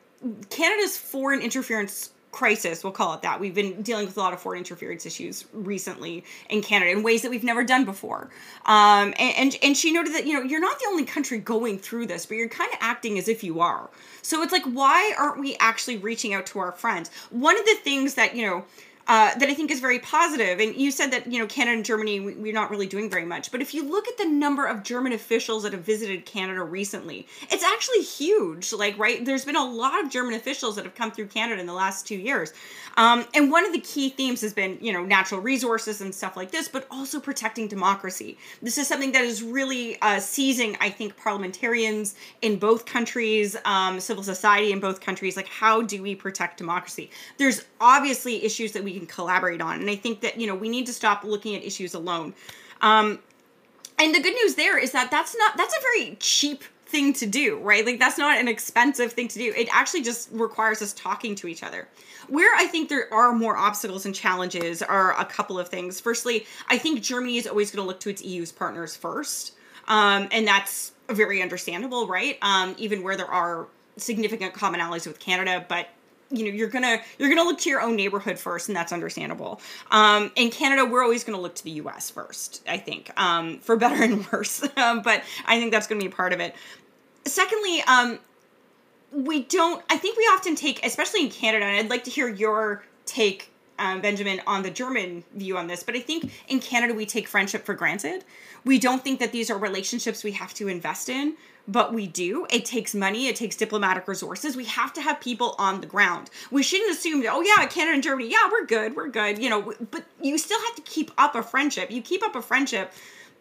[0.51, 3.41] Canada's foreign interference crisis, we'll call it that.
[3.41, 7.23] We've been dealing with a lot of foreign interference issues recently in Canada in ways
[7.23, 8.29] that we've never done before.
[8.67, 11.79] Um, and, and, and she noted that, you know, you're not the only country going
[11.79, 13.89] through this, but you're kind of acting as if you are.
[14.21, 17.11] So it's like, why aren't we actually reaching out to our friends?
[17.31, 18.67] One of the things that, you know,
[19.09, 20.59] uh, that I think is very positive.
[20.59, 23.25] And you said that you know Canada and Germany we, are not really doing very
[23.25, 26.63] much, but if you look at the number of German officials that have visited Canada
[26.63, 28.73] recently, it's actually huge.
[28.73, 31.67] Like right, there's been a lot of German officials that have come through Canada in
[31.67, 32.53] the last two years,
[32.97, 36.37] um, and one of the key themes has been you know natural resources and stuff
[36.37, 38.39] like this, but also protecting democracy.
[38.63, 44.01] This is something that is really uh, seizing, I think, parliamentarians in both countries, um,
[44.01, 45.37] civil society in both countries.
[45.37, 47.11] Like, how do we protect democracy?
[47.39, 49.81] There's obviously issues that we can collaborate on.
[49.81, 52.35] And I think that, you know, we need to stop looking at issues alone.
[52.81, 53.19] Um,
[53.99, 57.27] and the good news there is that that's not, that's a very cheap thing to
[57.27, 57.85] do, right?
[57.85, 59.53] Like that's not an expensive thing to do.
[59.57, 61.89] It actually just requires us talking to each other.
[62.29, 66.01] Where I think there are more obstacles and challenges are a couple of things.
[66.01, 69.53] Firstly, I think Germany is always going to look to its EU's partners first.
[69.89, 72.39] Um, and that's very understandable, right?
[72.43, 75.89] Um, even where there are significant commonalities with Canada, but
[76.31, 79.61] you know you're gonna you're gonna look to your own neighborhood first and that's understandable.
[79.91, 83.77] Um, in canada we're always gonna look to the us first i think um, for
[83.77, 86.55] better and worse um, but i think that's gonna be part of it.
[87.25, 88.19] Secondly um,
[89.13, 92.29] we don't i think we often take especially in canada and i'd like to hear
[92.29, 96.93] your take um, benjamin on the german view on this but i think in canada
[96.93, 98.25] we take friendship for granted.
[98.65, 101.37] We don't think that these are relationships we have to invest in
[101.69, 102.47] but we do.
[102.51, 104.57] It takes money, it takes diplomatic resources.
[104.57, 106.31] We have to have people on the ground.
[106.51, 109.73] We shouldn't assume oh, yeah, Canada and Germany, yeah, we're good, we're good, you know,
[109.91, 111.91] but you still have to keep up a friendship.
[111.91, 112.93] You keep up a friendship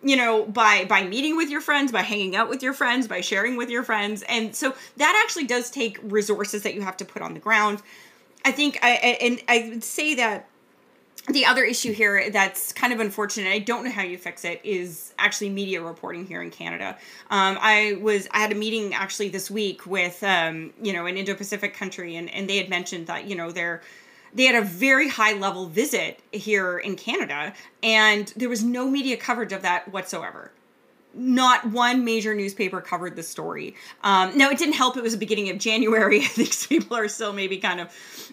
[0.03, 3.21] you know by by meeting with your friends by hanging out with your friends by
[3.21, 7.05] sharing with your friends and so that actually does take resources that you have to
[7.05, 7.81] put on the ground
[8.43, 10.49] i think i and i would say that
[11.27, 14.61] the other issue here that's kind of unfortunate i don't know how you fix it
[14.63, 16.97] is actually media reporting here in canada.
[17.29, 21.17] Um, i was i had a meeting actually this week with um, you know an
[21.17, 23.81] indo-pacific country and, and they had mentioned that you know they're
[24.33, 29.17] they had a very high level visit here in canada and there was no media
[29.17, 30.51] coverage of that whatsoever
[31.15, 33.75] not one major newspaper covered the story.
[34.04, 34.97] Um, now, it didn't help.
[34.97, 36.19] It was the beginning of January.
[36.21, 37.89] I think people are still maybe kind of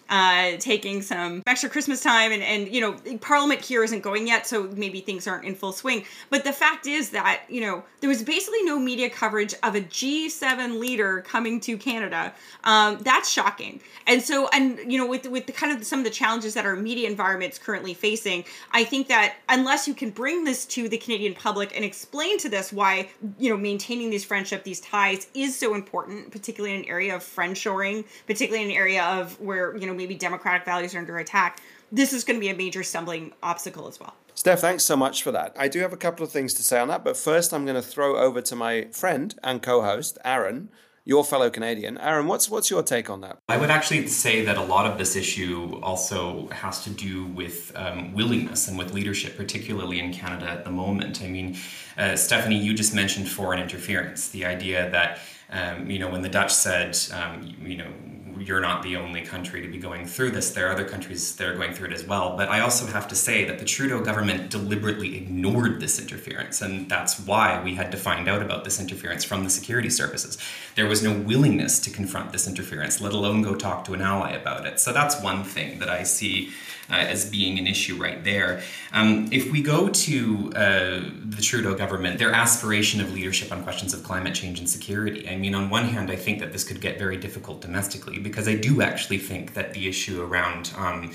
[0.09, 4.45] uh, taking some extra Christmas time, and, and you know, Parliament here isn't going yet,
[4.45, 6.03] so maybe things aren't in full swing.
[6.29, 9.81] But the fact is that you know there was basically no media coverage of a
[9.81, 12.33] G7 leader coming to Canada.
[12.65, 13.81] Um, that's shocking.
[14.07, 16.65] And so, and you know, with with the kind of some of the challenges that
[16.65, 20.89] our media environment is currently facing, I think that unless you can bring this to
[20.89, 25.27] the Canadian public and explain to this why you know maintaining these friendship, these ties
[25.33, 29.75] is so important, particularly in an area of friendshoring, particularly in an area of where
[29.77, 31.61] you know maybe democratic values are under attack.
[31.91, 34.15] This is going to be a major stumbling obstacle as well.
[34.35, 35.55] Steph, thanks so much for that.
[35.57, 37.75] I do have a couple of things to say on that, but first I'm going
[37.75, 40.69] to throw over to my friend and co-host Aaron
[41.05, 41.97] your fellow Canadian.
[41.97, 43.37] Aaron, what's what's your take on that?
[43.49, 47.71] I would actually say that a lot of this issue also has to do with
[47.75, 51.21] um, willingness and with leadership, particularly in Canada at the moment.
[51.21, 51.57] I mean,
[51.97, 56.29] uh, Stephanie, you just mentioned foreign interference, the idea that um, you know when the
[56.29, 57.91] Dutch said um, you, know
[58.39, 60.51] you're not the only country to be going through this.
[60.51, 62.35] There are other countries that are going through it as well.
[62.37, 66.61] But I also have to say that the Trudeau government deliberately ignored this interference.
[66.61, 70.37] And that's why we had to find out about this interference from the security services.
[70.75, 74.31] There was no willingness to confront this interference, let alone go talk to an ally
[74.31, 74.79] about it.
[74.79, 76.51] So that's one thing that I see
[76.93, 78.61] uh, as being an issue right there.
[78.91, 83.93] Um, if we go to uh, the Trudeau government, their aspiration of leadership on questions
[83.93, 86.81] of climate change and security, I mean, on one hand, I think that this could
[86.81, 91.11] get very difficult domestically because I do actually think that the issue around um,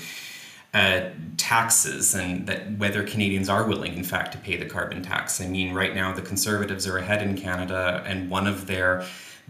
[0.73, 5.39] uh, taxes and that whether Canadians are willing, in fact, to pay the carbon tax.
[5.41, 9.05] I mean, right now the Conservatives are ahead in Canada, and one of their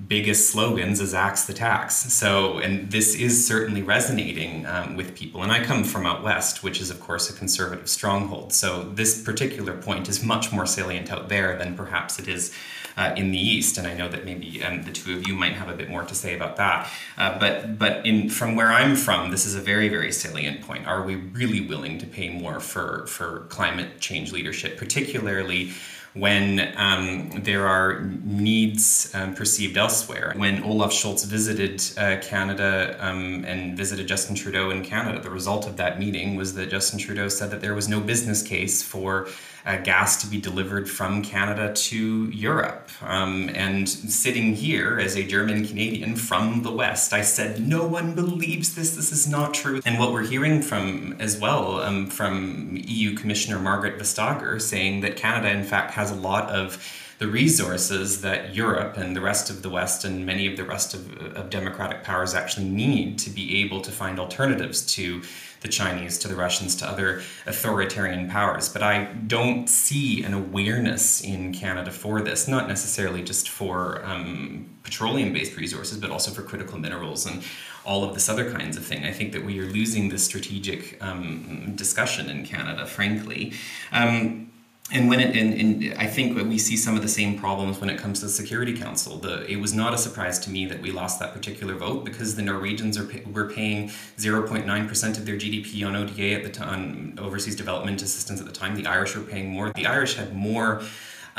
[0.08, 1.96] biggest slogans is axe the tax.
[2.14, 5.44] So, and this is certainly resonating um, with people.
[5.44, 8.54] And I come from out west, which is, of course, a conservative stronghold.
[8.54, 12.54] So, this particular point is much more salient out there than perhaps it is.
[12.98, 15.54] Uh, in the east, and I know that maybe um, the two of you might
[15.54, 16.92] have a bit more to say about that.
[17.18, 20.86] Uh, but but in from where I'm from, this is a very very salient point.
[20.86, 25.72] Are we really willing to pay more for for climate change leadership, particularly?
[26.14, 30.34] When um, there are needs um, perceived elsewhere.
[30.36, 35.68] When Olaf Scholz visited uh, Canada um, and visited Justin Trudeau in Canada, the result
[35.68, 39.28] of that meeting was that Justin Trudeau said that there was no business case for
[39.66, 42.90] uh, gas to be delivered from Canada to Europe.
[43.02, 48.16] Um, and sitting here as a German Canadian from the West, I said, No one
[48.16, 48.96] believes this.
[48.96, 49.82] This is not true.
[49.86, 55.16] And what we're hearing from as well um, from EU Commissioner Margrethe Vestager saying that
[55.16, 56.84] Canada, in fact, has a lot of
[57.20, 60.94] the resources that Europe and the rest of the West and many of the rest
[60.94, 65.22] of, of democratic powers actually need to be able to find alternatives to
[65.62, 68.70] the Chinese, to the Russians, to other authoritarian powers.
[68.70, 74.70] But I don't see an awareness in Canada for this, not necessarily just for um,
[74.84, 77.44] petroleum based resources, but also for critical minerals and
[77.86, 79.06] all of this other kinds of thing.
[79.06, 83.54] I think that we are losing this strategic um, discussion in Canada, frankly.
[83.92, 84.49] Um,
[84.92, 87.90] and when it and, and I think we see some of the same problems when
[87.90, 89.18] it comes to the Security Council.
[89.18, 92.36] The it was not a surprise to me that we lost that particular vote because
[92.36, 97.16] the Norwegians are were paying 0.9 percent of their GDP on ODA at the time,
[97.20, 98.76] overseas development assistance at the time.
[98.76, 99.72] The Irish were paying more.
[99.76, 100.82] The Irish had more.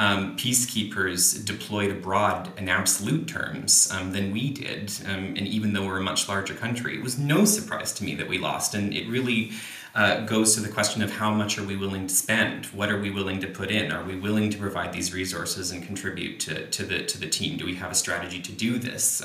[0.01, 4.90] Um, peacekeepers deployed abroad in absolute terms um, than we did.
[5.05, 8.14] Um, and even though we're a much larger country, it was no surprise to me
[8.14, 8.74] that we lost.
[8.74, 9.53] And it really
[9.94, 12.64] uh, goes to the question of how much are we willing to spend?
[12.66, 13.92] What are we willing to put in?
[13.92, 17.59] Are we willing to provide these resources and contribute to, to the to the team?
[17.59, 19.22] Do we have a strategy to do this?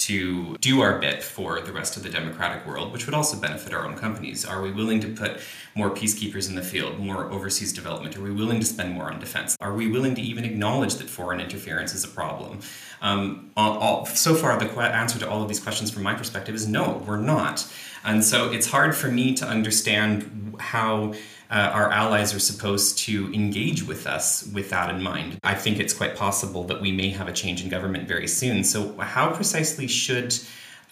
[0.00, 3.74] To do our bit for the rest of the democratic world, which would also benefit
[3.74, 4.46] our own companies?
[4.46, 5.40] Are we willing to put
[5.74, 8.16] more peacekeepers in the field, more overseas development?
[8.16, 9.58] Are we willing to spend more on defense?
[9.60, 12.60] Are we willing to even acknowledge that foreign interference is a problem?
[13.02, 16.66] Um, all, so far, the answer to all of these questions from my perspective is
[16.66, 17.70] no, we're not.
[18.02, 21.12] And so it's hard for me to understand how
[21.50, 25.38] uh, our allies are supposed to engage with us with that in mind.
[25.42, 28.62] I think it's quite possible that we may have a change in government very soon.
[28.62, 30.38] So, how precisely should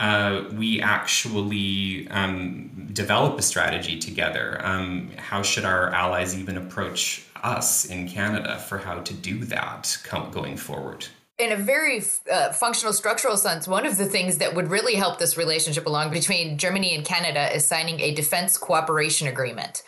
[0.01, 4.61] uh, we actually um, develop a strategy together?
[4.65, 9.97] Um, how should our allies even approach us in Canada for how to do that
[10.33, 11.07] going forward?
[11.39, 12.03] in a very
[12.33, 16.11] uh, functional structural sense, one of the things that would really help this relationship along
[16.11, 19.85] between Germany and Canada is signing a defense cooperation agreement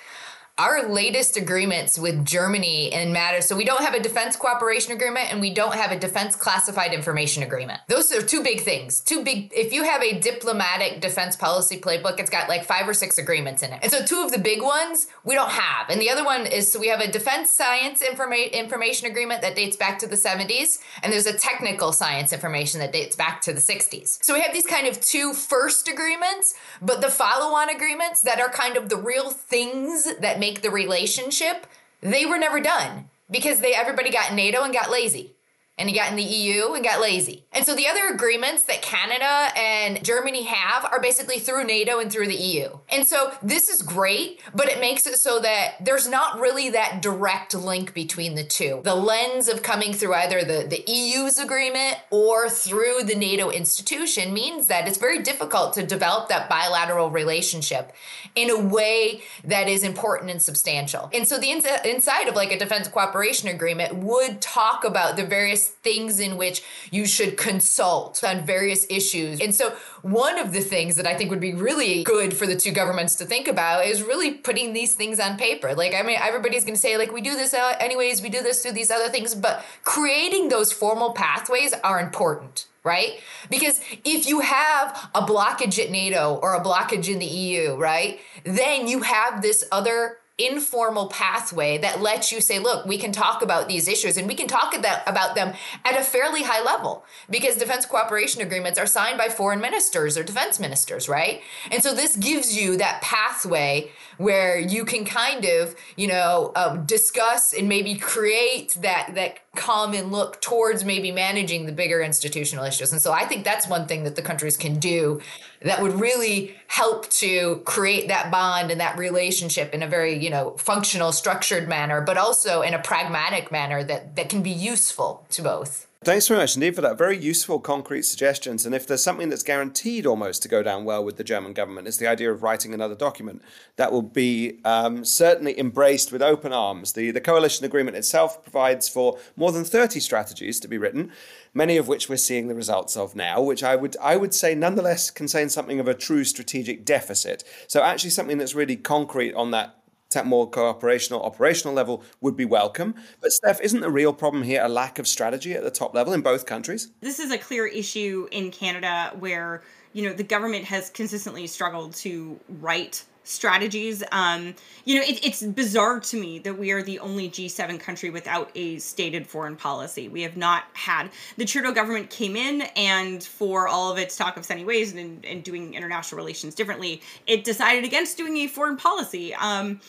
[0.61, 3.47] our latest agreements with Germany in matters.
[3.47, 6.93] So we don't have a defense cooperation agreement and we don't have a defense classified
[6.93, 7.81] information agreement.
[7.89, 9.01] Those are two big things.
[9.01, 12.93] Two big, if you have a diplomatic defense policy playbook, it's got like five or
[12.93, 13.79] six agreements in it.
[13.83, 15.89] And so two of the big ones we don't have.
[15.89, 19.57] And the other one is so we have a defense science informa- information agreement that
[19.57, 20.79] dates back to the 70s.
[21.03, 24.23] And there's a technical science information that dates back to the 60s.
[24.23, 26.53] So we have these kind of two first agreements,
[26.83, 30.63] but the follow on agreements that are kind of the real things that make make
[30.63, 31.67] the relationship,
[32.01, 35.35] they were never done because they everybody got NATO and got lazy.
[35.81, 37.47] And he got in the EU and got lazy.
[37.53, 42.13] And so the other agreements that Canada and Germany have are basically through NATO and
[42.13, 42.69] through the EU.
[42.91, 47.01] And so this is great, but it makes it so that there's not really that
[47.01, 48.83] direct link between the two.
[48.85, 54.35] The lens of coming through either the, the EU's agreement or through the NATO institution
[54.35, 57.93] means that it's very difficult to develop that bilateral relationship
[58.37, 61.09] in a way that is important and substantial.
[61.15, 65.25] And so the ins- inside of like a defense cooperation agreement would talk about the
[65.25, 69.41] various things in which you should consult on various issues.
[69.41, 72.57] And so, one of the things that I think would be really good for the
[72.57, 75.75] two governments to think about is really putting these things on paper.
[75.75, 78.43] Like, I mean, everybody's going to say, like, we do this uh, anyways, we do
[78.43, 83.21] this through these other things, but creating those formal pathways are important right?
[83.51, 88.21] Because if you have a blockage at NATO or a blockage in the EU, right,
[88.45, 90.17] then you have this other
[90.47, 94.35] informal pathway that lets you say, look, we can talk about these issues and we
[94.35, 99.19] can talk about them at a fairly high level because defense cooperation agreements are signed
[99.19, 101.43] by foreign ministers or defense ministers, right?
[101.71, 103.91] And so this gives you that pathway
[104.21, 110.11] where you can kind of, you know, uh, discuss and maybe create that that common
[110.11, 112.93] look towards maybe managing the bigger institutional issues.
[112.93, 115.21] And so I think that's one thing that the countries can do
[115.63, 120.29] that would really help to create that bond and that relationship in a very, you
[120.29, 125.27] know, functional, structured manner, but also in a pragmatic manner that that can be useful
[125.31, 125.87] to both.
[126.03, 126.97] Thanks very much indeed for that.
[126.97, 128.65] Very useful, concrete suggestions.
[128.65, 131.87] And if there's something that's guaranteed almost to go down well with the German government,
[131.87, 133.43] it's the idea of writing another document
[133.77, 136.95] that will be um, certainly embraced with open arms.
[136.95, 141.13] The, the coalition agreement itself provides for more than 30 strategies to be written,
[141.53, 144.55] many of which we're seeing the results of now, which I would, I would say
[144.55, 147.45] nonetheless contain something of a true strategic deficit.
[147.67, 149.80] So, actually, something that's really concrete on that
[150.27, 152.95] more cooperational, operational level would be welcome.
[153.21, 156.13] But Steph, isn't the real problem here a lack of strategy at the top level
[156.13, 156.91] in both countries?
[157.01, 161.95] This is a clear issue in Canada where you know the government has consistently struggled
[161.95, 164.03] to write strategies.
[164.13, 164.55] Um,
[164.85, 168.51] you know, it, it's bizarre to me that we are the only G7 country without
[168.55, 170.09] a stated foreign policy.
[170.09, 174.37] We have not had the Trudeau government came in and for all of its talk
[174.37, 178.77] of sunny ways and, and doing international relations differently, it decided against doing a foreign
[178.77, 179.35] policy.
[179.35, 179.81] Um,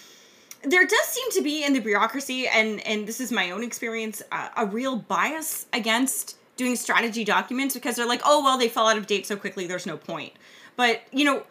[0.63, 4.21] there does seem to be in the bureaucracy, and and this is my own experience,
[4.31, 8.87] uh, a real bias against doing strategy documents because they're like, oh well, they fall
[8.87, 10.33] out of date so quickly, there's no point.
[10.75, 11.43] But you know,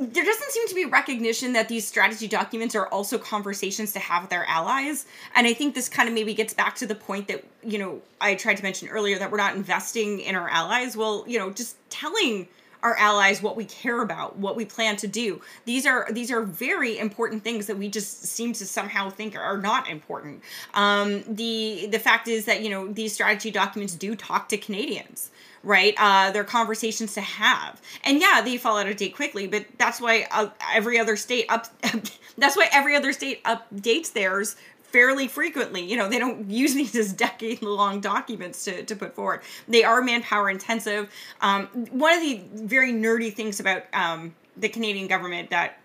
[0.00, 4.22] there doesn't seem to be recognition that these strategy documents are also conversations to have
[4.22, 5.06] with our allies.
[5.34, 8.02] And I think this kind of maybe gets back to the point that, you know,
[8.20, 10.96] I tried to mention earlier that we're not investing in our allies.
[10.96, 12.48] Well, you know, just telling
[12.84, 16.42] our allies what we care about what we plan to do these are these are
[16.42, 20.42] very important things that we just seem to somehow think are not important
[20.74, 25.30] um, the the fact is that you know these strategy documents do talk to canadians
[25.64, 29.66] right uh, they're conversations to have and yeah they fall out of date quickly but
[29.78, 31.66] that's why uh, every other state up
[32.38, 34.56] that's why every other state updates theirs
[34.94, 35.82] fairly frequently.
[35.82, 39.40] You know, they don't use these as decade long documents to, to put forward.
[39.66, 41.12] They are manpower intensive.
[41.40, 45.80] Um, one of the very nerdy things about um, the Canadian government that,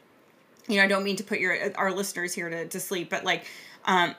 [0.68, 3.24] you know, I don't mean to put your our listeners here to, to sleep, but
[3.24, 3.46] like,
[3.86, 4.14] um,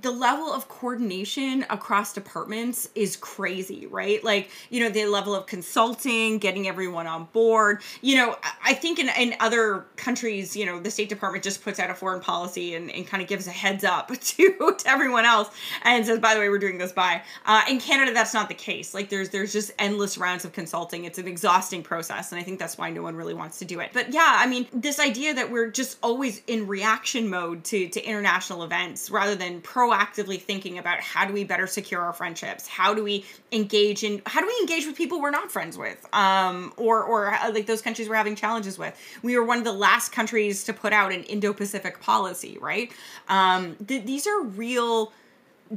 [0.00, 4.22] the level of coordination across departments is crazy, right?
[4.24, 7.82] Like, you know, the level of consulting, getting everyone on board.
[8.00, 11.78] You know, I think in, in other countries, you know, the State Department just puts
[11.78, 15.24] out a foreign policy and, and kind of gives a heads up to, to everyone
[15.24, 15.50] else
[15.82, 17.22] and says, by the way, we're doing this by.
[17.44, 18.94] Uh, in Canada, that's not the case.
[18.94, 21.04] Like, there's there's just endless rounds of consulting.
[21.04, 22.32] It's an exhausting process.
[22.32, 23.90] And I think that's why no one really wants to do it.
[23.92, 28.02] But yeah, I mean, this idea that we're just always in reaction mode to, to
[28.02, 32.66] international events rather than pro proactively thinking about how do we better secure our friendships?
[32.66, 36.06] How do we engage in how do we engage with people we're not friends with?
[36.12, 38.96] Um, or or uh, like those countries we're having challenges with.
[39.22, 42.92] We were one of the last countries to put out an indo-pacific policy right?
[43.28, 45.12] Um, th- these are real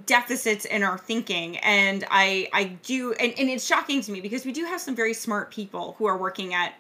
[0.06, 4.43] deficits in our thinking and i i do and, and it's shocking to me because
[4.43, 6.74] we do have some very smart people who are working at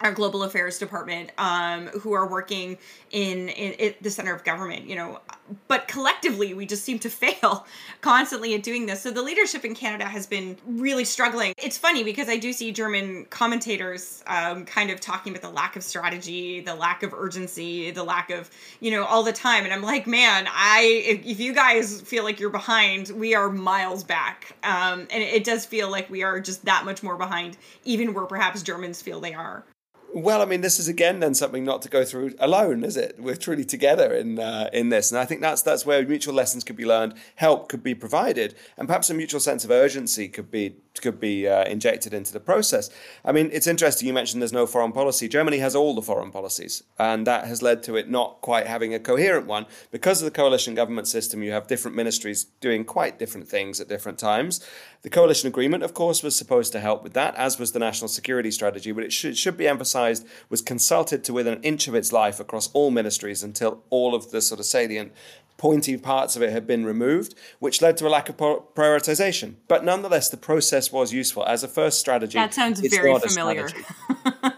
[0.00, 2.78] our global affairs department um, who are working
[3.10, 5.20] in, in, in, the center of government you know
[5.68, 7.66] but collectively we just seem to fail
[8.00, 9.02] constantly at doing this.
[9.02, 11.54] So the leadership in canada has been really struggling.
[11.58, 15.76] It's funny because i do see german commentators um, kind of talking about the lack
[15.76, 19.64] of strategy the lack of urgency the lack of you know all the time.
[19.64, 23.50] And i'm like man i if, if you guys feel like you're behind we are
[23.50, 24.56] miles back.
[24.62, 28.14] Um, and it, it does feel like we are just that much more behind even
[28.14, 29.64] where perhaps germans feel they are
[30.12, 33.16] Well, I mean, this is again then something not to go through alone, is it?
[33.18, 36.64] We're truly together in uh, in this, and I think that's that's where mutual lessons
[36.64, 40.50] could be learned, help could be provided, and perhaps a mutual sense of urgency could
[40.50, 42.90] be could be uh, injected into the process.
[43.24, 45.28] I mean, it's interesting you mentioned there's no foreign policy.
[45.28, 48.92] Germany has all the foreign policies, and that has led to it not quite having
[48.92, 51.42] a coherent one because of the coalition government system.
[51.42, 54.64] You have different ministries doing quite different things at different times.
[55.02, 58.08] The coalition agreement, of course, was supposed to help with that, as was the national
[58.08, 61.94] security strategy, but it should, should be emphasized was consulted to within an inch of
[61.94, 65.12] its life across all ministries until all of the sort of salient
[65.60, 69.56] pointy parts of it had been removed, which led to a lack of prioritization.
[69.68, 72.38] But nonetheless, the process was useful as a first strategy.
[72.38, 73.68] That sounds very familiar.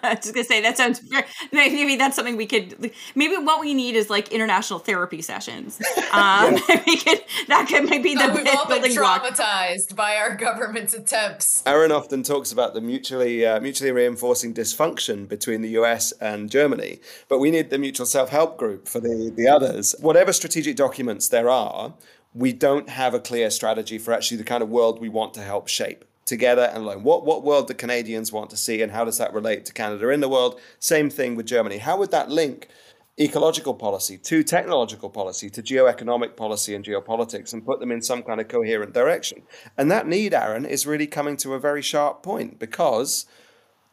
[0.04, 3.74] I was gonna say that sounds very, maybe that's something we could maybe what we
[3.74, 5.82] need is like international therapy sessions.
[6.12, 6.54] Um,
[6.86, 9.96] we could, that could maybe the we've all been traumatized block.
[9.96, 11.62] by our government's attempts.
[11.64, 17.00] Aaron often talks about the mutually uh, mutually reinforcing dysfunction between the US and Germany,
[17.28, 19.94] but we need the mutual self help group for the the others.
[20.00, 21.94] Whatever strategic document documents there are,
[22.34, 25.40] we don't have a clear strategy for actually the kind of world we want to
[25.40, 27.02] help shape together and alone.
[27.02, 30.10] What what world do Canadians want to see, and how does that relate to Canada
[30.10, 30.60] in the world?
[30.78, 31.78] Same thing with Germany.
[31.78, 32.68] How would that link
[33.18, 38.22] ecological policy to technological policy to geoeconomic policy and geopolitics, and put them in some
[38.22, 39.42] kind of coherent direction?
[39.78, 43.24] And that need, Aaron, is really coming to a very sharp point because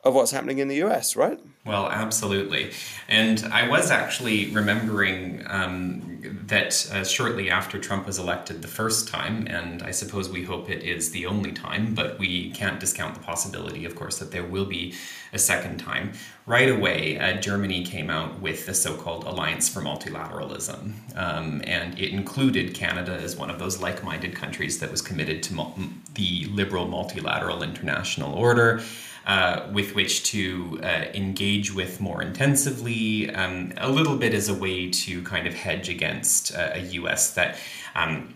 [0.09, 1.39] of what's happening in the US, right?
[1.65, 2.71] Well, absolutely.
[3.07, 9.07] And I was actually remembering um, that uh, shortly after Trump was elected the first
[9.07, 13.13] time, and I suppose we hope it is the only time, but we can't discount
[13.13, 14.95] the possibility, of course, that there will be
[15.31, 16.13] a second time.
[16.45, 21.99] Right away, uh, Germany came out with the so called Alliance for Multilateralism, um, and
[21.99, 25.77] it included Canada as one of those like minded countries that was committed to mul-
[26.15, 28.81] the liberal multilateral international order
[29.29, 34.53] uh, with which to uh, engage with more intensively, um, a little bit as a
[34.55, 37.57] way to kind of hedge against uh, a US that.
[37.93, 38.33] Um,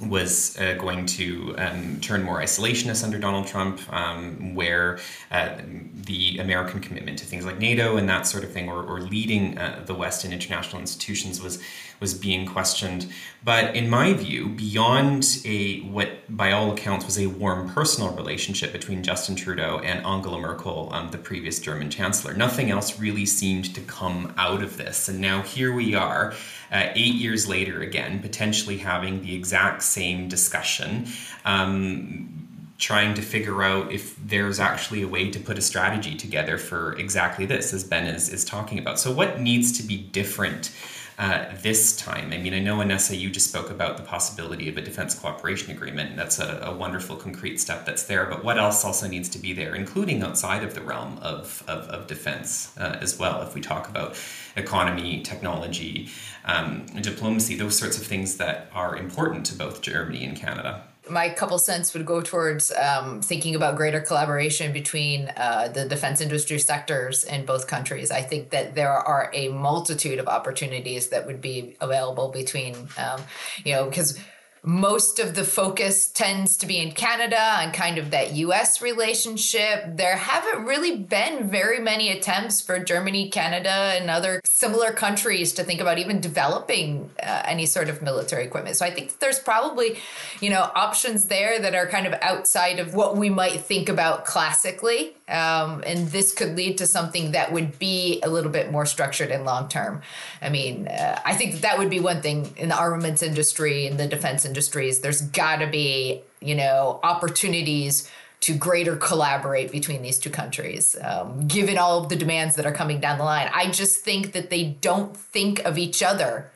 [0.00, 5.00] was uh, going to um, turn more isolationist under Donald Trump, um, where
[5.32, 5.56] uh,
[5.92, 9.58] the American commitment to things like NATO and that sort of thing, or, or leading
[9.86, 11.60] the West in international institutions, was
[12.00, 13.10] was being questioned.
[13.44, 18.72] But in my view, beyond a what by all accounts was a warm personal relationship
[18.72, 23.74] between Justin Trudeau and Angela Merkel, um, the previous German chancellor, nothing else really seemed
[23.74, 25.08] to come out of this.
[25.08, 26.34] And now here we are,
[26.72, 31.06] uh, eight years later, again, potentially having the exact same discussion.
[31.44, 32.34] Um,
[32.78, 36.94] trying to figure out if there's actually a way to put a strategy together for
[36.94, 39.00] exactly this, as Ben is, is talking about.
[39.00, 40.70] So, what needs to be different
[41.18, 42.32] uh, this time?
[42.32, 45.72] I mean, I know, Anessa, you just spoke about the possibility of a defense cooperation
[45.72, 46.16] agreement.
[46.16, 48.26] That's a, a, wonderful, concrete step that's there.
[48.26, 51.88] But what else also needs to be there, including outside of the realm of, of,
[51.88, 53.42] of defense uh, as well?
[53.42, 54.16] If we talk about
[54.56, 56.08] economy, technology,
[56.44, 61.28] um, diplomacy, those sorts of things that are important to both Germany and Canada my
[61.28, 66.58] couple cents would go towards um, thinking about greater collaboration between uh, the defense industry
[66.58, 68.10] sectors in both countries.
[68.10, 73.20] I think that there are a multitude of opportunities that would be available between, um,
[73.64, 74.18] you know, because
[74.68, 79.96] most of the focus tends to be in Canada and kind of that US relationship.
[79.96, 85.64] There haven't really been very many attempts for Germany, Canada, and other similar countries to
[85.64, 88.76] think about even developing uh, any sort of military equipment.
[88.76, 90.00] So I think there's probably,
[90.42, 94.26] you know, options there that are kind of outside of what we might think about
[94.26, 95.14] classically.
[95.28, 99.30] Um, and this could lead to something that would be a little bit more structured
[99.30, 100.02] and long term.
[100.40, 103.98] I mean, uh, I think that, would be one thing in the armaments industry and
[104.00, 105.00] the defense industries.
[105.00, 108.10] There's got to be, you know, opportunities
[108.40, 112.72] to greater collaborate between these two countries, um, given all of the demands that are
[112.72, 113.50] coming down the line.
[113.52, 116.50] I just think that they don't think of each other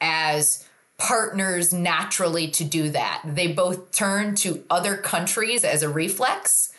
[0.00, 3.22] as partners naturally to do that.
[3.24, 6.72] They both turn to other countries as a reflex.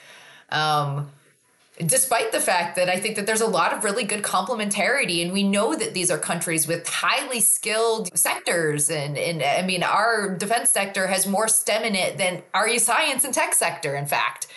[0.49, 1.09] Um,
[1.80, 5.34] despite the fact that I think that there's a lot of really good complementarity, and
[5.34, 10.36] we know that these are countries with highly skilled sectors, and and I mean our
[10.36, 13.95] defense sector has more STEM in it than our science and tech sector.
[13.95, 14.47] In fact,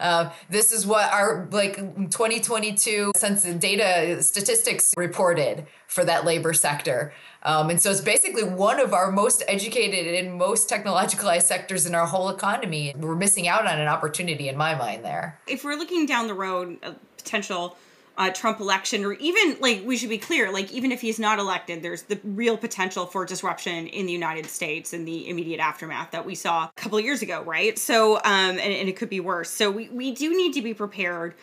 [0.00, 7.12] uh, this is what our like 2022 census data statistics reported for that labor sector.
[7.46, 11.94] Um, and so it's basically one of our most educated and most technologicalized sectors in
[11.94, 12.92] our whole economy.
[12.98, 15.38] We're missing out on an opportunity in my mind there.
[15.46, 17.76] If we're looking down the road, a potential
[18.18, 21.38] uh, Trump election, or even like we should be clear, like even if he's not
[21.38, 26.10] elected, there's the real potential for disruption in the United States in the immediate aftermath
[26.10, 27.78] that we saw a couple of years ago, right?
[27.78, 29.50] So, um, and, and it could be worse.
[29.50, 31.34] So we, we do need to be prepared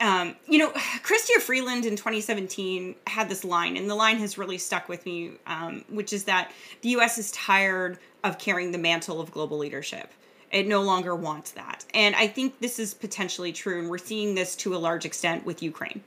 [0.00, 0.70] um, you know,
[1.02, 5.32] Chrystia Freeland in 2017 had this line, and the line has really stuck with me,
[5.46, 7.18] um, which is that the U.S.
[7.18, 10.12] is tired of carrying the mantle of global leadership.
[10.52, 11.84] It no longer wants that.
[11.92, 15.44] And I think this is potentially true, and we're seeing this to a large extent
[15.44, 16.02] with Ukraine.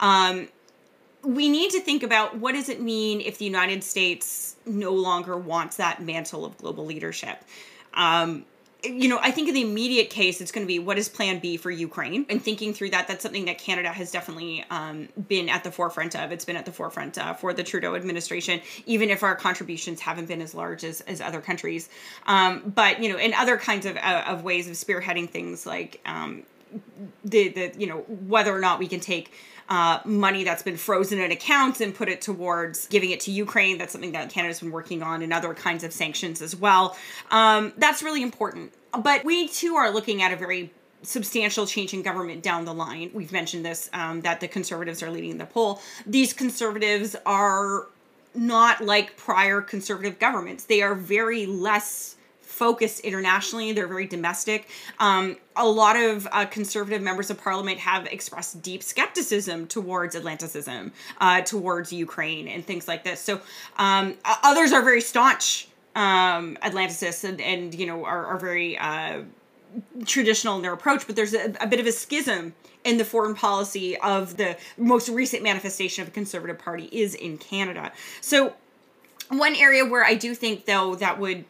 [0.00, 0.48] Um,
[1.22, 5.36] we need to think about what does it mean if the United States no longer
[5.36, 7.42] wants that mantle of global leadership.
[7.94, 8.44] Um,
[8.84, 11.38] you know, I think in the immediate case, it's going to be what is Plan
[11.38, 13.08] B for Ukraine, and thinking through that.
[13.08, 16.30] That's something that Canada has definitely um, been at the forefront of.
[16.30, 20.26] It's been at the forefront uh, for the Trudeau administration, even if our contributions haven't
[20.26, 21.88] been as large as, as other countries.
[22.26, 26.00] Um, but you know, in other kinds of uh, of ways of spearheading things like
[26.04, 26.42] um,
[27.24, 29.32] the the you know whether or not we can take
[29.68, 33.78] uh, money that's been frozen in accounts and put it towards giving it to Ukraine.
[33.78, 36.96] That's something that Canada's been working on and other kinds of sanctions as well.
[37.30, 38.72] Um, that's really important.
[38.98, 43.10] But we too are looking at a very substantial change in government down the line.
[43.12, 45.80] We've mentioned this um, that the conservatives are leading the poll.
[46.06, 47.88] These conservatives are
[48.34, 50.64] not like prior conservative governments.
[50.64, 52.15] They are very less
[52.56, 53.72] focused internationally.
[53.72, 54.68] They're very domestic.
[54.98, 60.92] Um, a lot of uh, conservative members of parliament have expressed deep skepticism towards Atlanticism,
[61.20, 63.20] uh, towards Ukraine, and things like this.
[63.20, 63.40] So
[63.76, 69.22] um, others are very staunch um, Atlanticists and, and you know are, are very uh,
[70.04, 71.06] traditional in their approach.
[71.06, 72.54] But there's a, a bit of a schism
[72.84, 77.36] in the foreign policy of the most recent manifestation of the Conservative Party is in
[77.36, 77.92] Canada.
[78.20, 78.54] So
[79.28, 81.44] one area where I do think though that would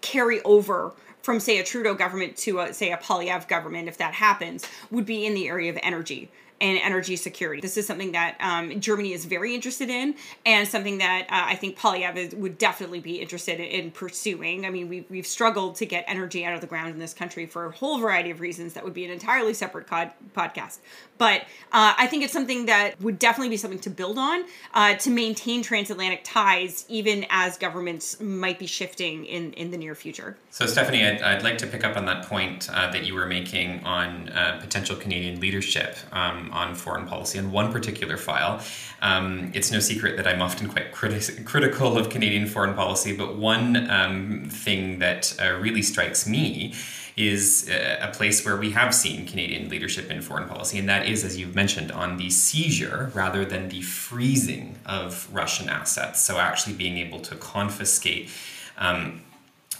[0.00, 4.14] carry over from say a Trudeau government to a, say a Poilievre government if that
[4.14, 6.30] happens would be in the area of energy
[6.60, 7.60] and energy security.
[7.60, 10.14] This is something that um, Germany is very interested in,
[10.46, 14.64] and something that uh, I think Poilievre would definitely be interested in pursuing.
[14.64, 17.44] I mean, we've, we've struggled to get energy out of the ground in this country
[17.46, 20.78] for a whole variety of reasons that would be an entirely separate podcast.
[21.18, 21.42] But
[21.72, 24.44] uh, I think it's something that would definitely be something to build on
[24.74, 29.94] uh, to maintain transatlantic ties, even as governments might be shifting in, in the near
[29.94, 30.36] future.
[30.50, 33.26] So, Stephanie, I'd, I'd like to pick up on that point uh, that you were
[33.26, 38.62] making on uh, potential Canadian leadership um, on foreign policy on one particular file.
[39.02, 43.36] Um, it's no secret that I'm often quite criti- critical of Canadian foreign policy, but
[43.36, 46.74] one um, thing that uh, really strikes me
[47.16, 51.06] is uh, a place where we have seen Canadian leadership in foreign policy, and that
[51.06, 56.22] is, as you've mentioned, on the seizure rather than the freezing of Russian assets.
[56.22, 58.30] So, actually being able to confiscate.
[58.76, 59.22] Um,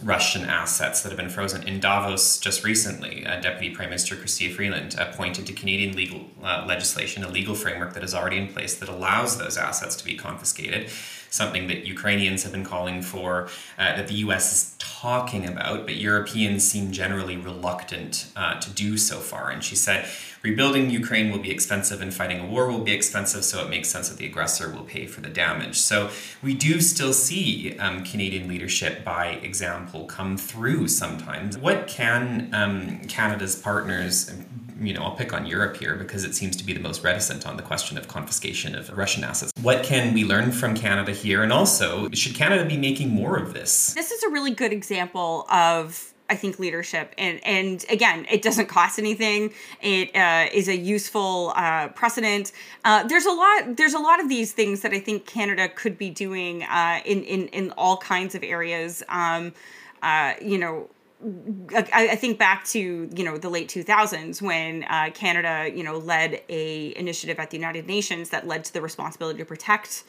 [0.03, 1.67] Russian assets that have been frozen.
[1.67, 6.67] In Davos just recently, uh, Deputy Prime Minister Chrystia Freeland pointed to Canadian legal uh,
[6.69, 10.15] legislation, a legal framework that is already in place that allows those assets to be
[10.15, 10.91] confiscated
[11.31, 13.49] something that Ukrainians have been calling for,
[13.79, 18.97] uh, that the US is talking about, but Europeans seem generally reluctant uh, to do
[18.97, 19.51] so far.
[19.51, 20.09] And she said,
[20.43, 23.89] rebuilding Ukraine will be expensive and fighting a war will be expensive, so it makes
[23.89, 25.79] sense that the aggressor will pay for the damage.
[25.79, 26.11] So
[26.43, 31.59] we do still see um, Canadian leadership, by example, come through sometimes.
[31.59, 34.33] What can um, Canada's partners
[34.81, 37.47] you know, I'll pick on Europe here because it seems to be the most reticent
[37.47, 39.53] on the question of confiscation of Russian assets.
[39.63, 41.43] What can we learn from Canada here?
[41.43, 43.95] And also, should Canada be making more of this?
[43.95, 48.67] This is a really good example of I think leadership and and again it doesn't
[48.67, 52.51] cost anything it uh, is a useful uh, precedent
[52.85, 55.97] uh, there's a lot there's a lot of these things that I think Canada could
[55.97, 59.53] be doing uh, in in in all kinds of areas um,
[60.03, 60.89] uh, you know
[61.23, 65.97] I, I, think back to you know the late 2000s when uh, Canada you know
[65.97, 70.05] led a initiative at the United Nations that led to the responsibility to protect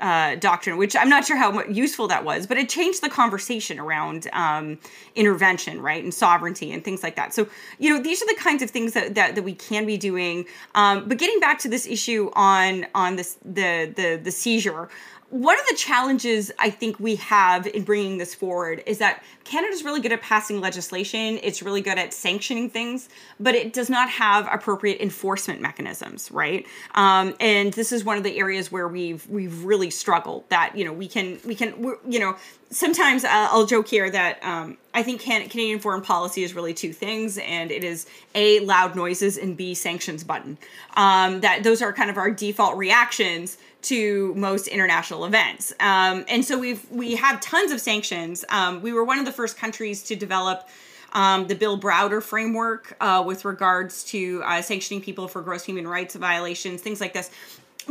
[0.00, 3.78] uh, doctrine, which I'm not sure how useful that was, but it changed the conversation
[3.78, 4.78] around um,
[5.14, 7.32] intervention, right, and sovereignty and things like that.
[7.32, 7.48] So,
[7.78, 10.46] you know, these are the kinds of things that that, that we can be doing.
[10.74, 14.88] Um, but getting back to this issue on on this the the the seizure,
[15.34, 19.82] one of the challenges I think we have in bringing this forward is that Canada's
[19.84, 21.40] really good at passing legislation.
[21.42, 23.08] It's really good at sanctioning things,
[23.40, 26.64] but it does not have appropriate enforcement mechanisms, right?
[26.94, 30.48] Um, and this is one of the areas where we've we've really struggled.
[30.50, 32.36] That you know we can we can you know
[32.70, 36.92] sometimes I'll joke here that um, I think can- Canadian foreign policy is really two
[36.92, 38.06] things, and it is
[38.36, 40.58] a loud noises and b sanctions button.
[40.96, 45.72] Um, that those are kind of our default reactions to most international events.
[45.80, 48.44] Um, and so we've we have tons of sanctions.
[48.48, 50.68] Um, we were one of the first countries to develop
[51.12, 55.86] um, the Bill Browder framework uh, with regards to uh, sanctioning people for gross human
[55.86, 57.30] rights violations, things like this.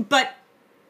[0.10, 0.36] But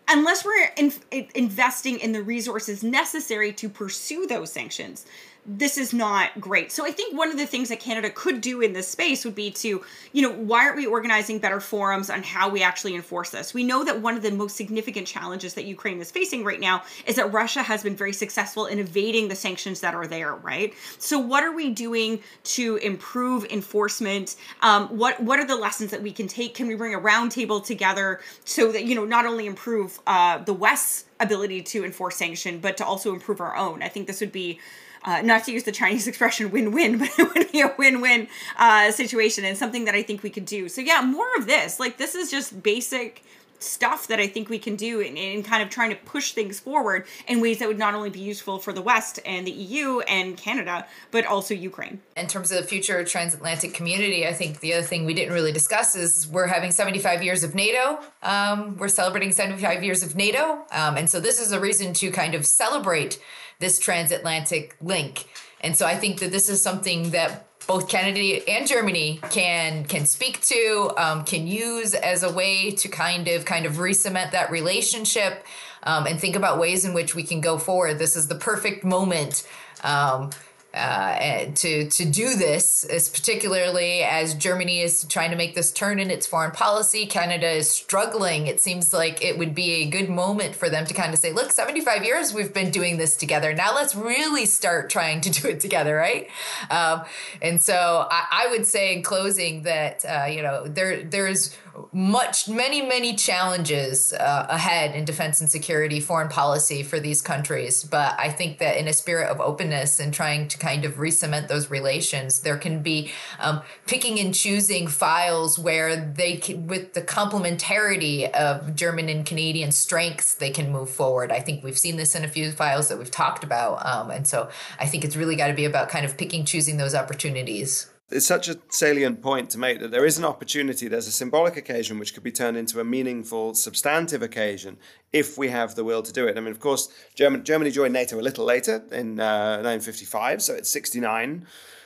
[0.07, 5.05] unless we're in, in, investing in the resources necessary to pursue those sanctions,
[5.45, 6.71] this is not great.
[6.71, 9.35] So I think one of the things that Canada could do in this space would
[9.35, 9.83] be to,
[10.13, 13.53] you know, why aren't we organizing better forums on how we actually enforce this?
[13.53, 16.83] We know that one of the most significant challenges that Ukraine is facing right now
[17.05, 20.73] is that Russia has been very successful in evading the sanctions that are there, right?
[20.97, 24.37] So what are we doing to improve enforcement?
[24.61, 26.55] Um, what what are the lessons that we can take?
[26.55, 30.53] Can we bring a roundtable together so that you know not only improve uh, the
[30.53, 33.83] West's ability to enforce sanction, but to also improve our own?
[33.83, 34.59] I think this would be
[35.05, 38.27] uh, not to use the Chinese expression win-win, but it would be a win-win
[38.57, 40.69] uh, situation and something that I think we could do.
[40.69, 41.79] So yeah, more of this.
[41.79, 43.23] Like this is just basic
[43.63, 46.59] stuff that I think we can do in, in, kind of trying to push things
[46.59, 49.99] forward in ways that would not only be useful for the West and the EU
[50.01, 52.01] and Canada, but also Ukraine.
[52.17, 55.51] In terms of the future transatlantic community, I think the other thing we didn't really
[55.51, 57.99] discuss is we're having 75 years of NATO.
[58.21, 60.65] Um, we're celebrating 75 years of NATO.
[60.71, 63.19] Um, and so this is a reason to kind of celebrate
[63.59, 65.27] this transatlantic link.
[65.61, 70.05] And so I think that this is something that both Canada and Germany can can
[70.05, 74.51] speak to, um, can use as a way to kind of kind of re-cement that
[74.51, 75.45] relationship
[75.83, 77.99] um, and think about ways in which we can go forward.
[77.99, 79.47] This is the perfect moment
[79.83, 80.31] um,
[80.73, 85.99] uh, to to do this, is particularly as Germany is trying to make this turn
[85.99, 87.05] in its foreign policy.
[87.05, 88.47] Canada is struggling.
[88.47, 91.31] It seems like it would be a good moment for them to kind of say,
[91.31, 93.53] "Look, seventy five years we've been doing this together.
[93.53, 96.27] Now let's really start trying to do it together, right?"
[96.71, 97.03] Um,
[97.41, 101.55] and so I, I, would say in closing that uh, you know there there's
[101.91, 107.83] much, many, many challenges uh, ahead in defense and security, foreign policy for these countries.
[107.83, 111.49] But I think that in a spirit of openness and trying to kind of re-cement
[111.49, 117.01] those relations, there can be um, picking and choosing files where they, can, with the
[117.01, 121.31] complementarity of German and Canadian strengths, they can move forward.
[121.31, 124.25] I think we've seen this in a few files that we've talked about, um, and
[124.25, 124.49] so
[124.79, 128.27] I think it's really got to be about kind of picking, choosing those opportunities it's
[128.27, 131.99] such a salient point to make that there is an opportunity, there's a symbolic occasion
[131.99, 134.77] which could be turned into a meaningful, substantive occasion
[135.11, 136.37] if we have the will to do it.
[136.37, 140.53] I mean, of course, German, Germany joined NATO a little later in uh, 1955, so
[140.53, 141.45] it's 69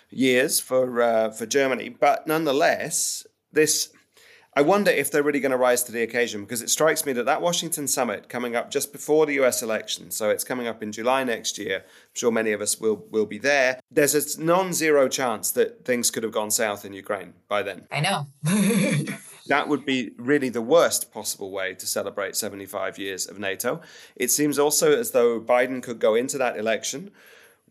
[0.10, 1.90] years for uh, for Germany.
[1.90, 3.90] But nonetheless, this
[4.58, 7.14] I wonder if they're really going to rise to the occasion because it strikes me
[7.14, 10.82] that that Washington summit coming up just before the US election, so it's coming up
[10.82, 11.84] in July next year.
[11.86, 13.80] I'm sure many of us will will be there.
[13.92, 17.86] There's a non-zero chance that things could have gone south in Ukraine by then.
[17.92, 18.30] I know.
[19.46, 23.82] that would be really the worst possible way to celebrate 75 years of NATO.
[24.16, 27.12] It seems also as though Biden could go into that election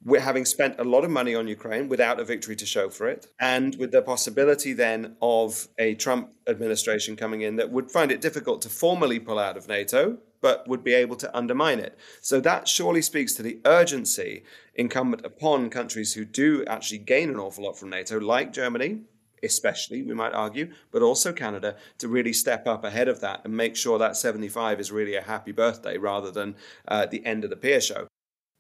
[0.07, 3.09] we're having spent a lot of money on Ukraine without a victory to show for
[3.09, 8.13] it, and with the possibility then of a Trump administration coming in that would find
[8.13, 11.99] it difficult to formally pull out of NATO, but would be able to undermine it.
[12.21, 14.45] So that surely speaks to the urgency
[14.77, 19.01] incumbent upon countries who do actually gain an awful lot from NATO, like Germany,
[19.43, 23.57] especially, we might argue, but also Canada, to really step up ahead of that and
[23.57, 26.55] make sure that 75 is really a happy birthday rather than
[26.87, 28.07] uh, the end of the pier show.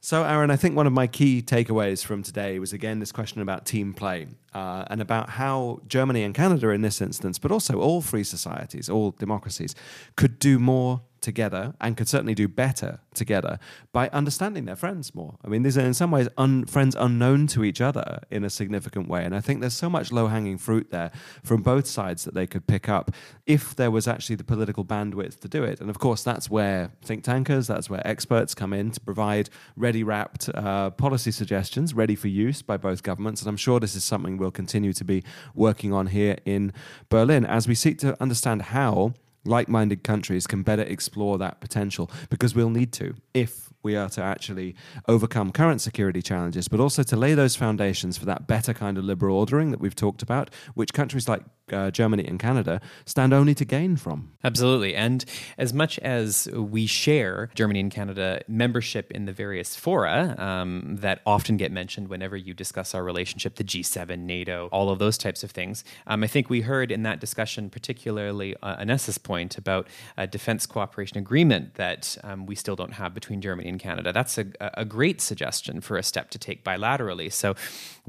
[0.06, 3.40] So, Aaron, I think one of my key takeaways from today was again this question
[3.40, 7.80] about team play uh, and about how Germany and Canada, in this instance, but also
[7.80, 9.74] all free societies, all democracies,
[10.14, 13.58] could do more together and could certainly do better together
[13.92, 15.34] by understanding their friends more.
[15.44, 18.50] I mean, these are in some ways un- friends unknown to each other in a
[18.60, 19.24] significant way.
[19.24, 21.10] And I think there's so much low hanging fruit there
[21.42, 23.10] from both sides that they could pick up
[23.44, 25.80] if there was actually the political bandwidth to do it.
[25.80, 30.04] And of course, that's where think tankers, that's where experts come in to provide ready
[30.04, 33.42] wrapped uh, policy suggestions ready for use by both governments.
[33.42, 35.24] And I'm sure this is something we'll continue to be
[35.56, 36.72] working on here in
[37.08, 39.14] Berlin as we seek to understand how
[39.46, 44.08] like minded countries can better explore that potential because we'll need to if we are
[44.08, 44.74] to actually
[45.06, 49.04] overcome current security challenges, but also to lay those foundations for that better kind of
[49.04, 51.42] liberal ordering that we've talked about, which countries like
[51.72, 54.32] uh, Germany and Canada stand only to gain from.
[54.44, 54.94] Absolutely.
[54.94, 55.24] And
[55.58, 61.20] as much as we share Germany and Canada membership in the various fora um, that
[61.26, 65.42] often get mentioned whenever you discuss our relationship, the G7, NATO, all of those types
[65.42, 69.88] of things, um, I think we heard in that discussion, particularly uh, Anessa's point about
[70.16, 74.12] a defense cooperation agreement that um, we still don't have between Germany and Canada.
[74.12, 77.32] That's a, a great suggestion for a step to take bilaterally.
[77.32, 77.54] So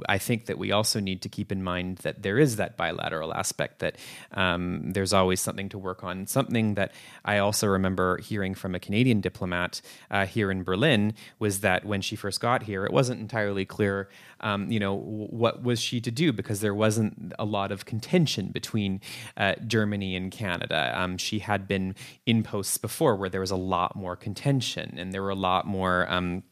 [0.08, 3.34] I think that we also need to keep in mind that there is that bilateral
[3.34, 3.98] aspect that
[4.32, 6.28] um, there's always something to work on.
[6.28, 6.92] Something that
[7.26, 9.82] I also remember hearing from a Canadian diplomat
[10.12, 14.10] uh, here in Berlin was that when she first got here, it wasn't entirely clear,
[14.42, 18.50] um, you know, what was she to do because there wasn't a lot of contention
[18.50, 19.02] between
[19.38, 20.94] uh, Germany and Canada.
[20.96, 21.96] Um, she had been
[22.26, 25.66] in posts before where there was a lot more contention and there were a lot
[25.66, 26.10] more.
[26.12, 26.44] Um,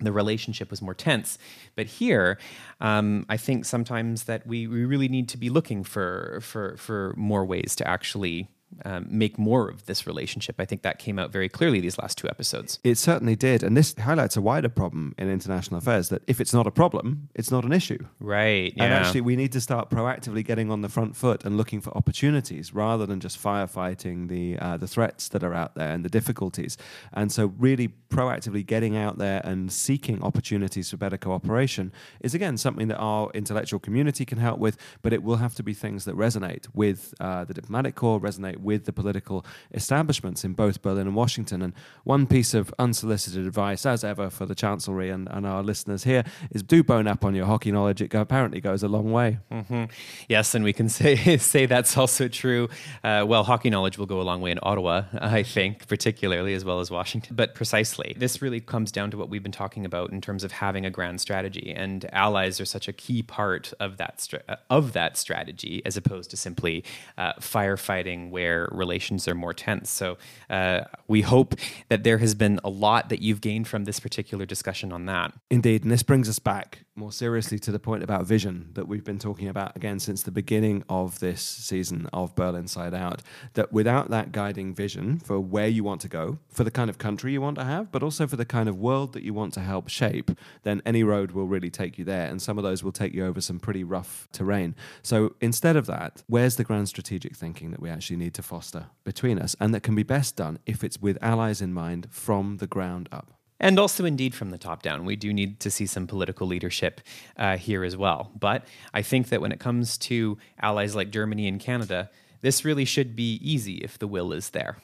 [0.00, 1.38] the relationship was more tense.
[1.76, 2.38] But here,
[2.80, 7.14] um, I think sometimes that we, we really need to be looking for for for
[7.16, 8.48] more ways to actually
[8.84, 10.56] um, make more of this relationship.
[10.58, 12.78] I think that came out very clearly these last two episodes.
[12.84, 13.62] It certainly did.
[13.62, 17.28] And this highlights a wider problem in international affairs that if it's not a problem,
[17.34, 17.98] it's not an issue.
[18.18, 18.72] Right.
[18.76, 18.84] Yeah.
[18.84, 21.96] And actually, we need to start proactively getting on the front foot and looking for
[21.96, 26.08] opportunities rather than just firefighting the uh, the threats that are out there and the
[26.08, 26.76] difficulties.
[27.12, 32.56] And so, really proactively getting out there and seeking opportunities for better cooperation is again
[32.56, 34.76] something that our intellectual community can help with.
[35.02, 38.59] But it will have to be things that resonate with uh, the diplomatic corps, resonate
[38.62, 41.62] with the political establishments in both Berlin and Washington.
[41.62, 41.72] And
[42.04, 46.24] one piece of unsolicited advice, as ever, for the Chancellery and, and our listeners here
[46.50, 48.02] is do bone up on your hockey knowledge.
[48.02, 49.38] It apparently goes a long way.
[49.50, 49.84] Mm-hmm.
[50.28, 52.68] Yes, and we can say say that's also true.
[53.04, 56.64] Uh, well, hockey knowledge will go a long way in Ottawa, I think, particularly as
[56.64, 57.36] well as Washington.
[57.36, 60.52] But precisely, this really comes down to what we've been talking about in terms of
[60.52, 64.92] having a grand strategy, and allies are such a key part of that stra- of
[64.92, 66.84] that strategy, as opposed to simply
[67.18, 69.90] uh, firefighting where where relations are more tense.
[69.90, 71.54] So uh, we hope
[71.88, 75.32] that there has been a lot that you've gained from this particular discussion on that.
[75.50, 75.82] Indeed.
[75.82, 79.18] And this brings us back more seriously to the point about vision that we've been
[79.18, 83.20] talking about again since the beginning of this season of BerlinsideOut.
[83.54, 86.98] That without that guiding vision for where you want to go, for the kind of
[86.98, 89.54] country you want to have, but also for the kind of world that you want
[89.54, 90.30] to help shape,
[90.62, 92.26] then any road will really take you there.
[92.26, 94.74] And some of those will take you over some pretty rough terrain.
[95.02, 98.86] So instead of that, where's the grand strategic thinking that we actually need to foster
[99.04, 102.58] between us and that can be best done if it's with allies in mind from
[102.58, 103.39] the ground up?
[103.60, 105.04] And also, indeed, from the top down.
[105.04, 107.02] We do need to see some political leadership
[107.36, 108.30] uh, here as well.
[108.38, 112.86] But I think that when it comes to allies like Germany and Canada, this really
[112.86, 114.78] should be easy if the will is there.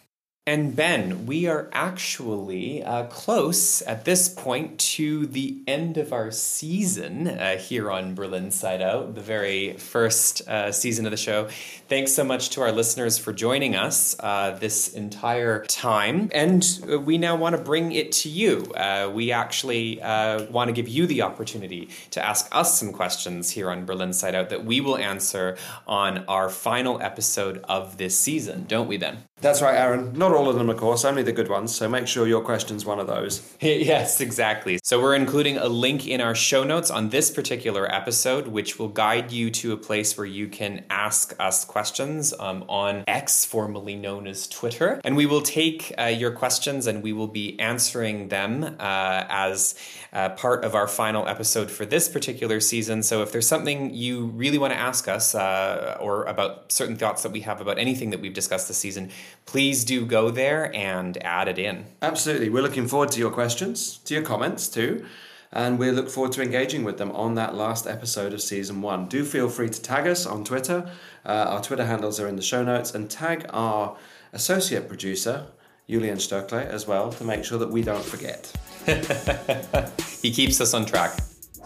[0.49, 6.31] And Ben, we are actually uh, close at this point to the end of our
[6.31, 11.49] season uh, here on BerlinsideOut, the very first uh, season of the show.
[11.89, 16.31] Thanks so much to our listeners for joining us uh, this entire time.
[16.33, 18.73] And uh, we now want to bring it to you.
[18.77, 23.69] Uh, we actually want to give you the opportunity to ask us some questions here
[23.69, 25.57] on BerlinsideOut that we will answer
[25.89, 29.25] on our final episode of this season, don't we, Ben?
[29.41, 30.15] That's right, Aaron.
[30.15, 31.74] Not all of them, of course, only the good ones.
[31.74, 33.43] So make sure your question's one of those.
[33.61, 34.78] yes, exactly.
[34.82, 38.89] So we're including a link in our show notes on this particular episode, which will
[38.89, 43.97] guide you to a place where you can ask us questions um, on X, formerly
[43.97, 45.01] known as Twitter.
[45.05, 49.74] And we will take uh, your questions and we will be answering them uh, as
[50.12, 53.03] uh, part of our final episode for this particular season.
[53.03, 57.22] So if there's something you really want to ask us uh, or about certain thoughts
[57.22, 59.11] that we have about anything that we've discussed this season,
[59.45, 61.87] please do go there and add it in.
[62.03, 62.49] Absolutely.
[62.49, 65.05] We're looking forward to your questions, to your comments too.
[65.53, 69.09] And we look forward to engaging with them on that last episode of season one.
[69.09, 70.91] Do feel free to tag us on Twitter.
[71.24, 72.95] Uh, our Twitter handles are in the show notes.
[72.95, 73.97] And tag our
[74.33, 75.47] associate producer,
[75.89, 78.53] Julian Stöckle, as well, to make sure that we don't forget.
[80.20, 81.16] he keeps us on track.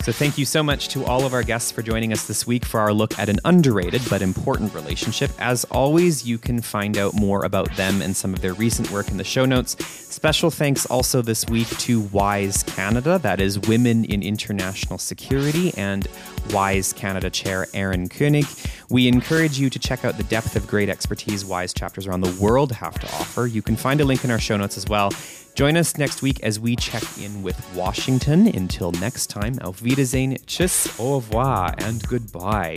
[0.03, 2.65] So, thank you so much to all of our guests for joining us this week
[2.65, 5.31] for our look at an underrated but important relationship.
[5.39, 9.11] As always, you can find out more about them and some of their recent work
[9.11, 9.77] in the show notes.
[9.87, 16.09] Special thanks also this week to WISE Canada, that is Women in International Security, and
[16.51, 18.47] WISE Canada Chair Erin Koenig.
[18.89, 22.43] We encourage you to check out the depth of great expertise WISE chapters around the
[22.43, 23.47] world have to offer.
[23.47, 25.11] You can find a link in our show notes as well.
[25.55, 28.47] Join us next week as we check in with Washington.
[28.49, 32.77] Until next time, auf Wiedersehen, tschüss, au revoir, and goodbye.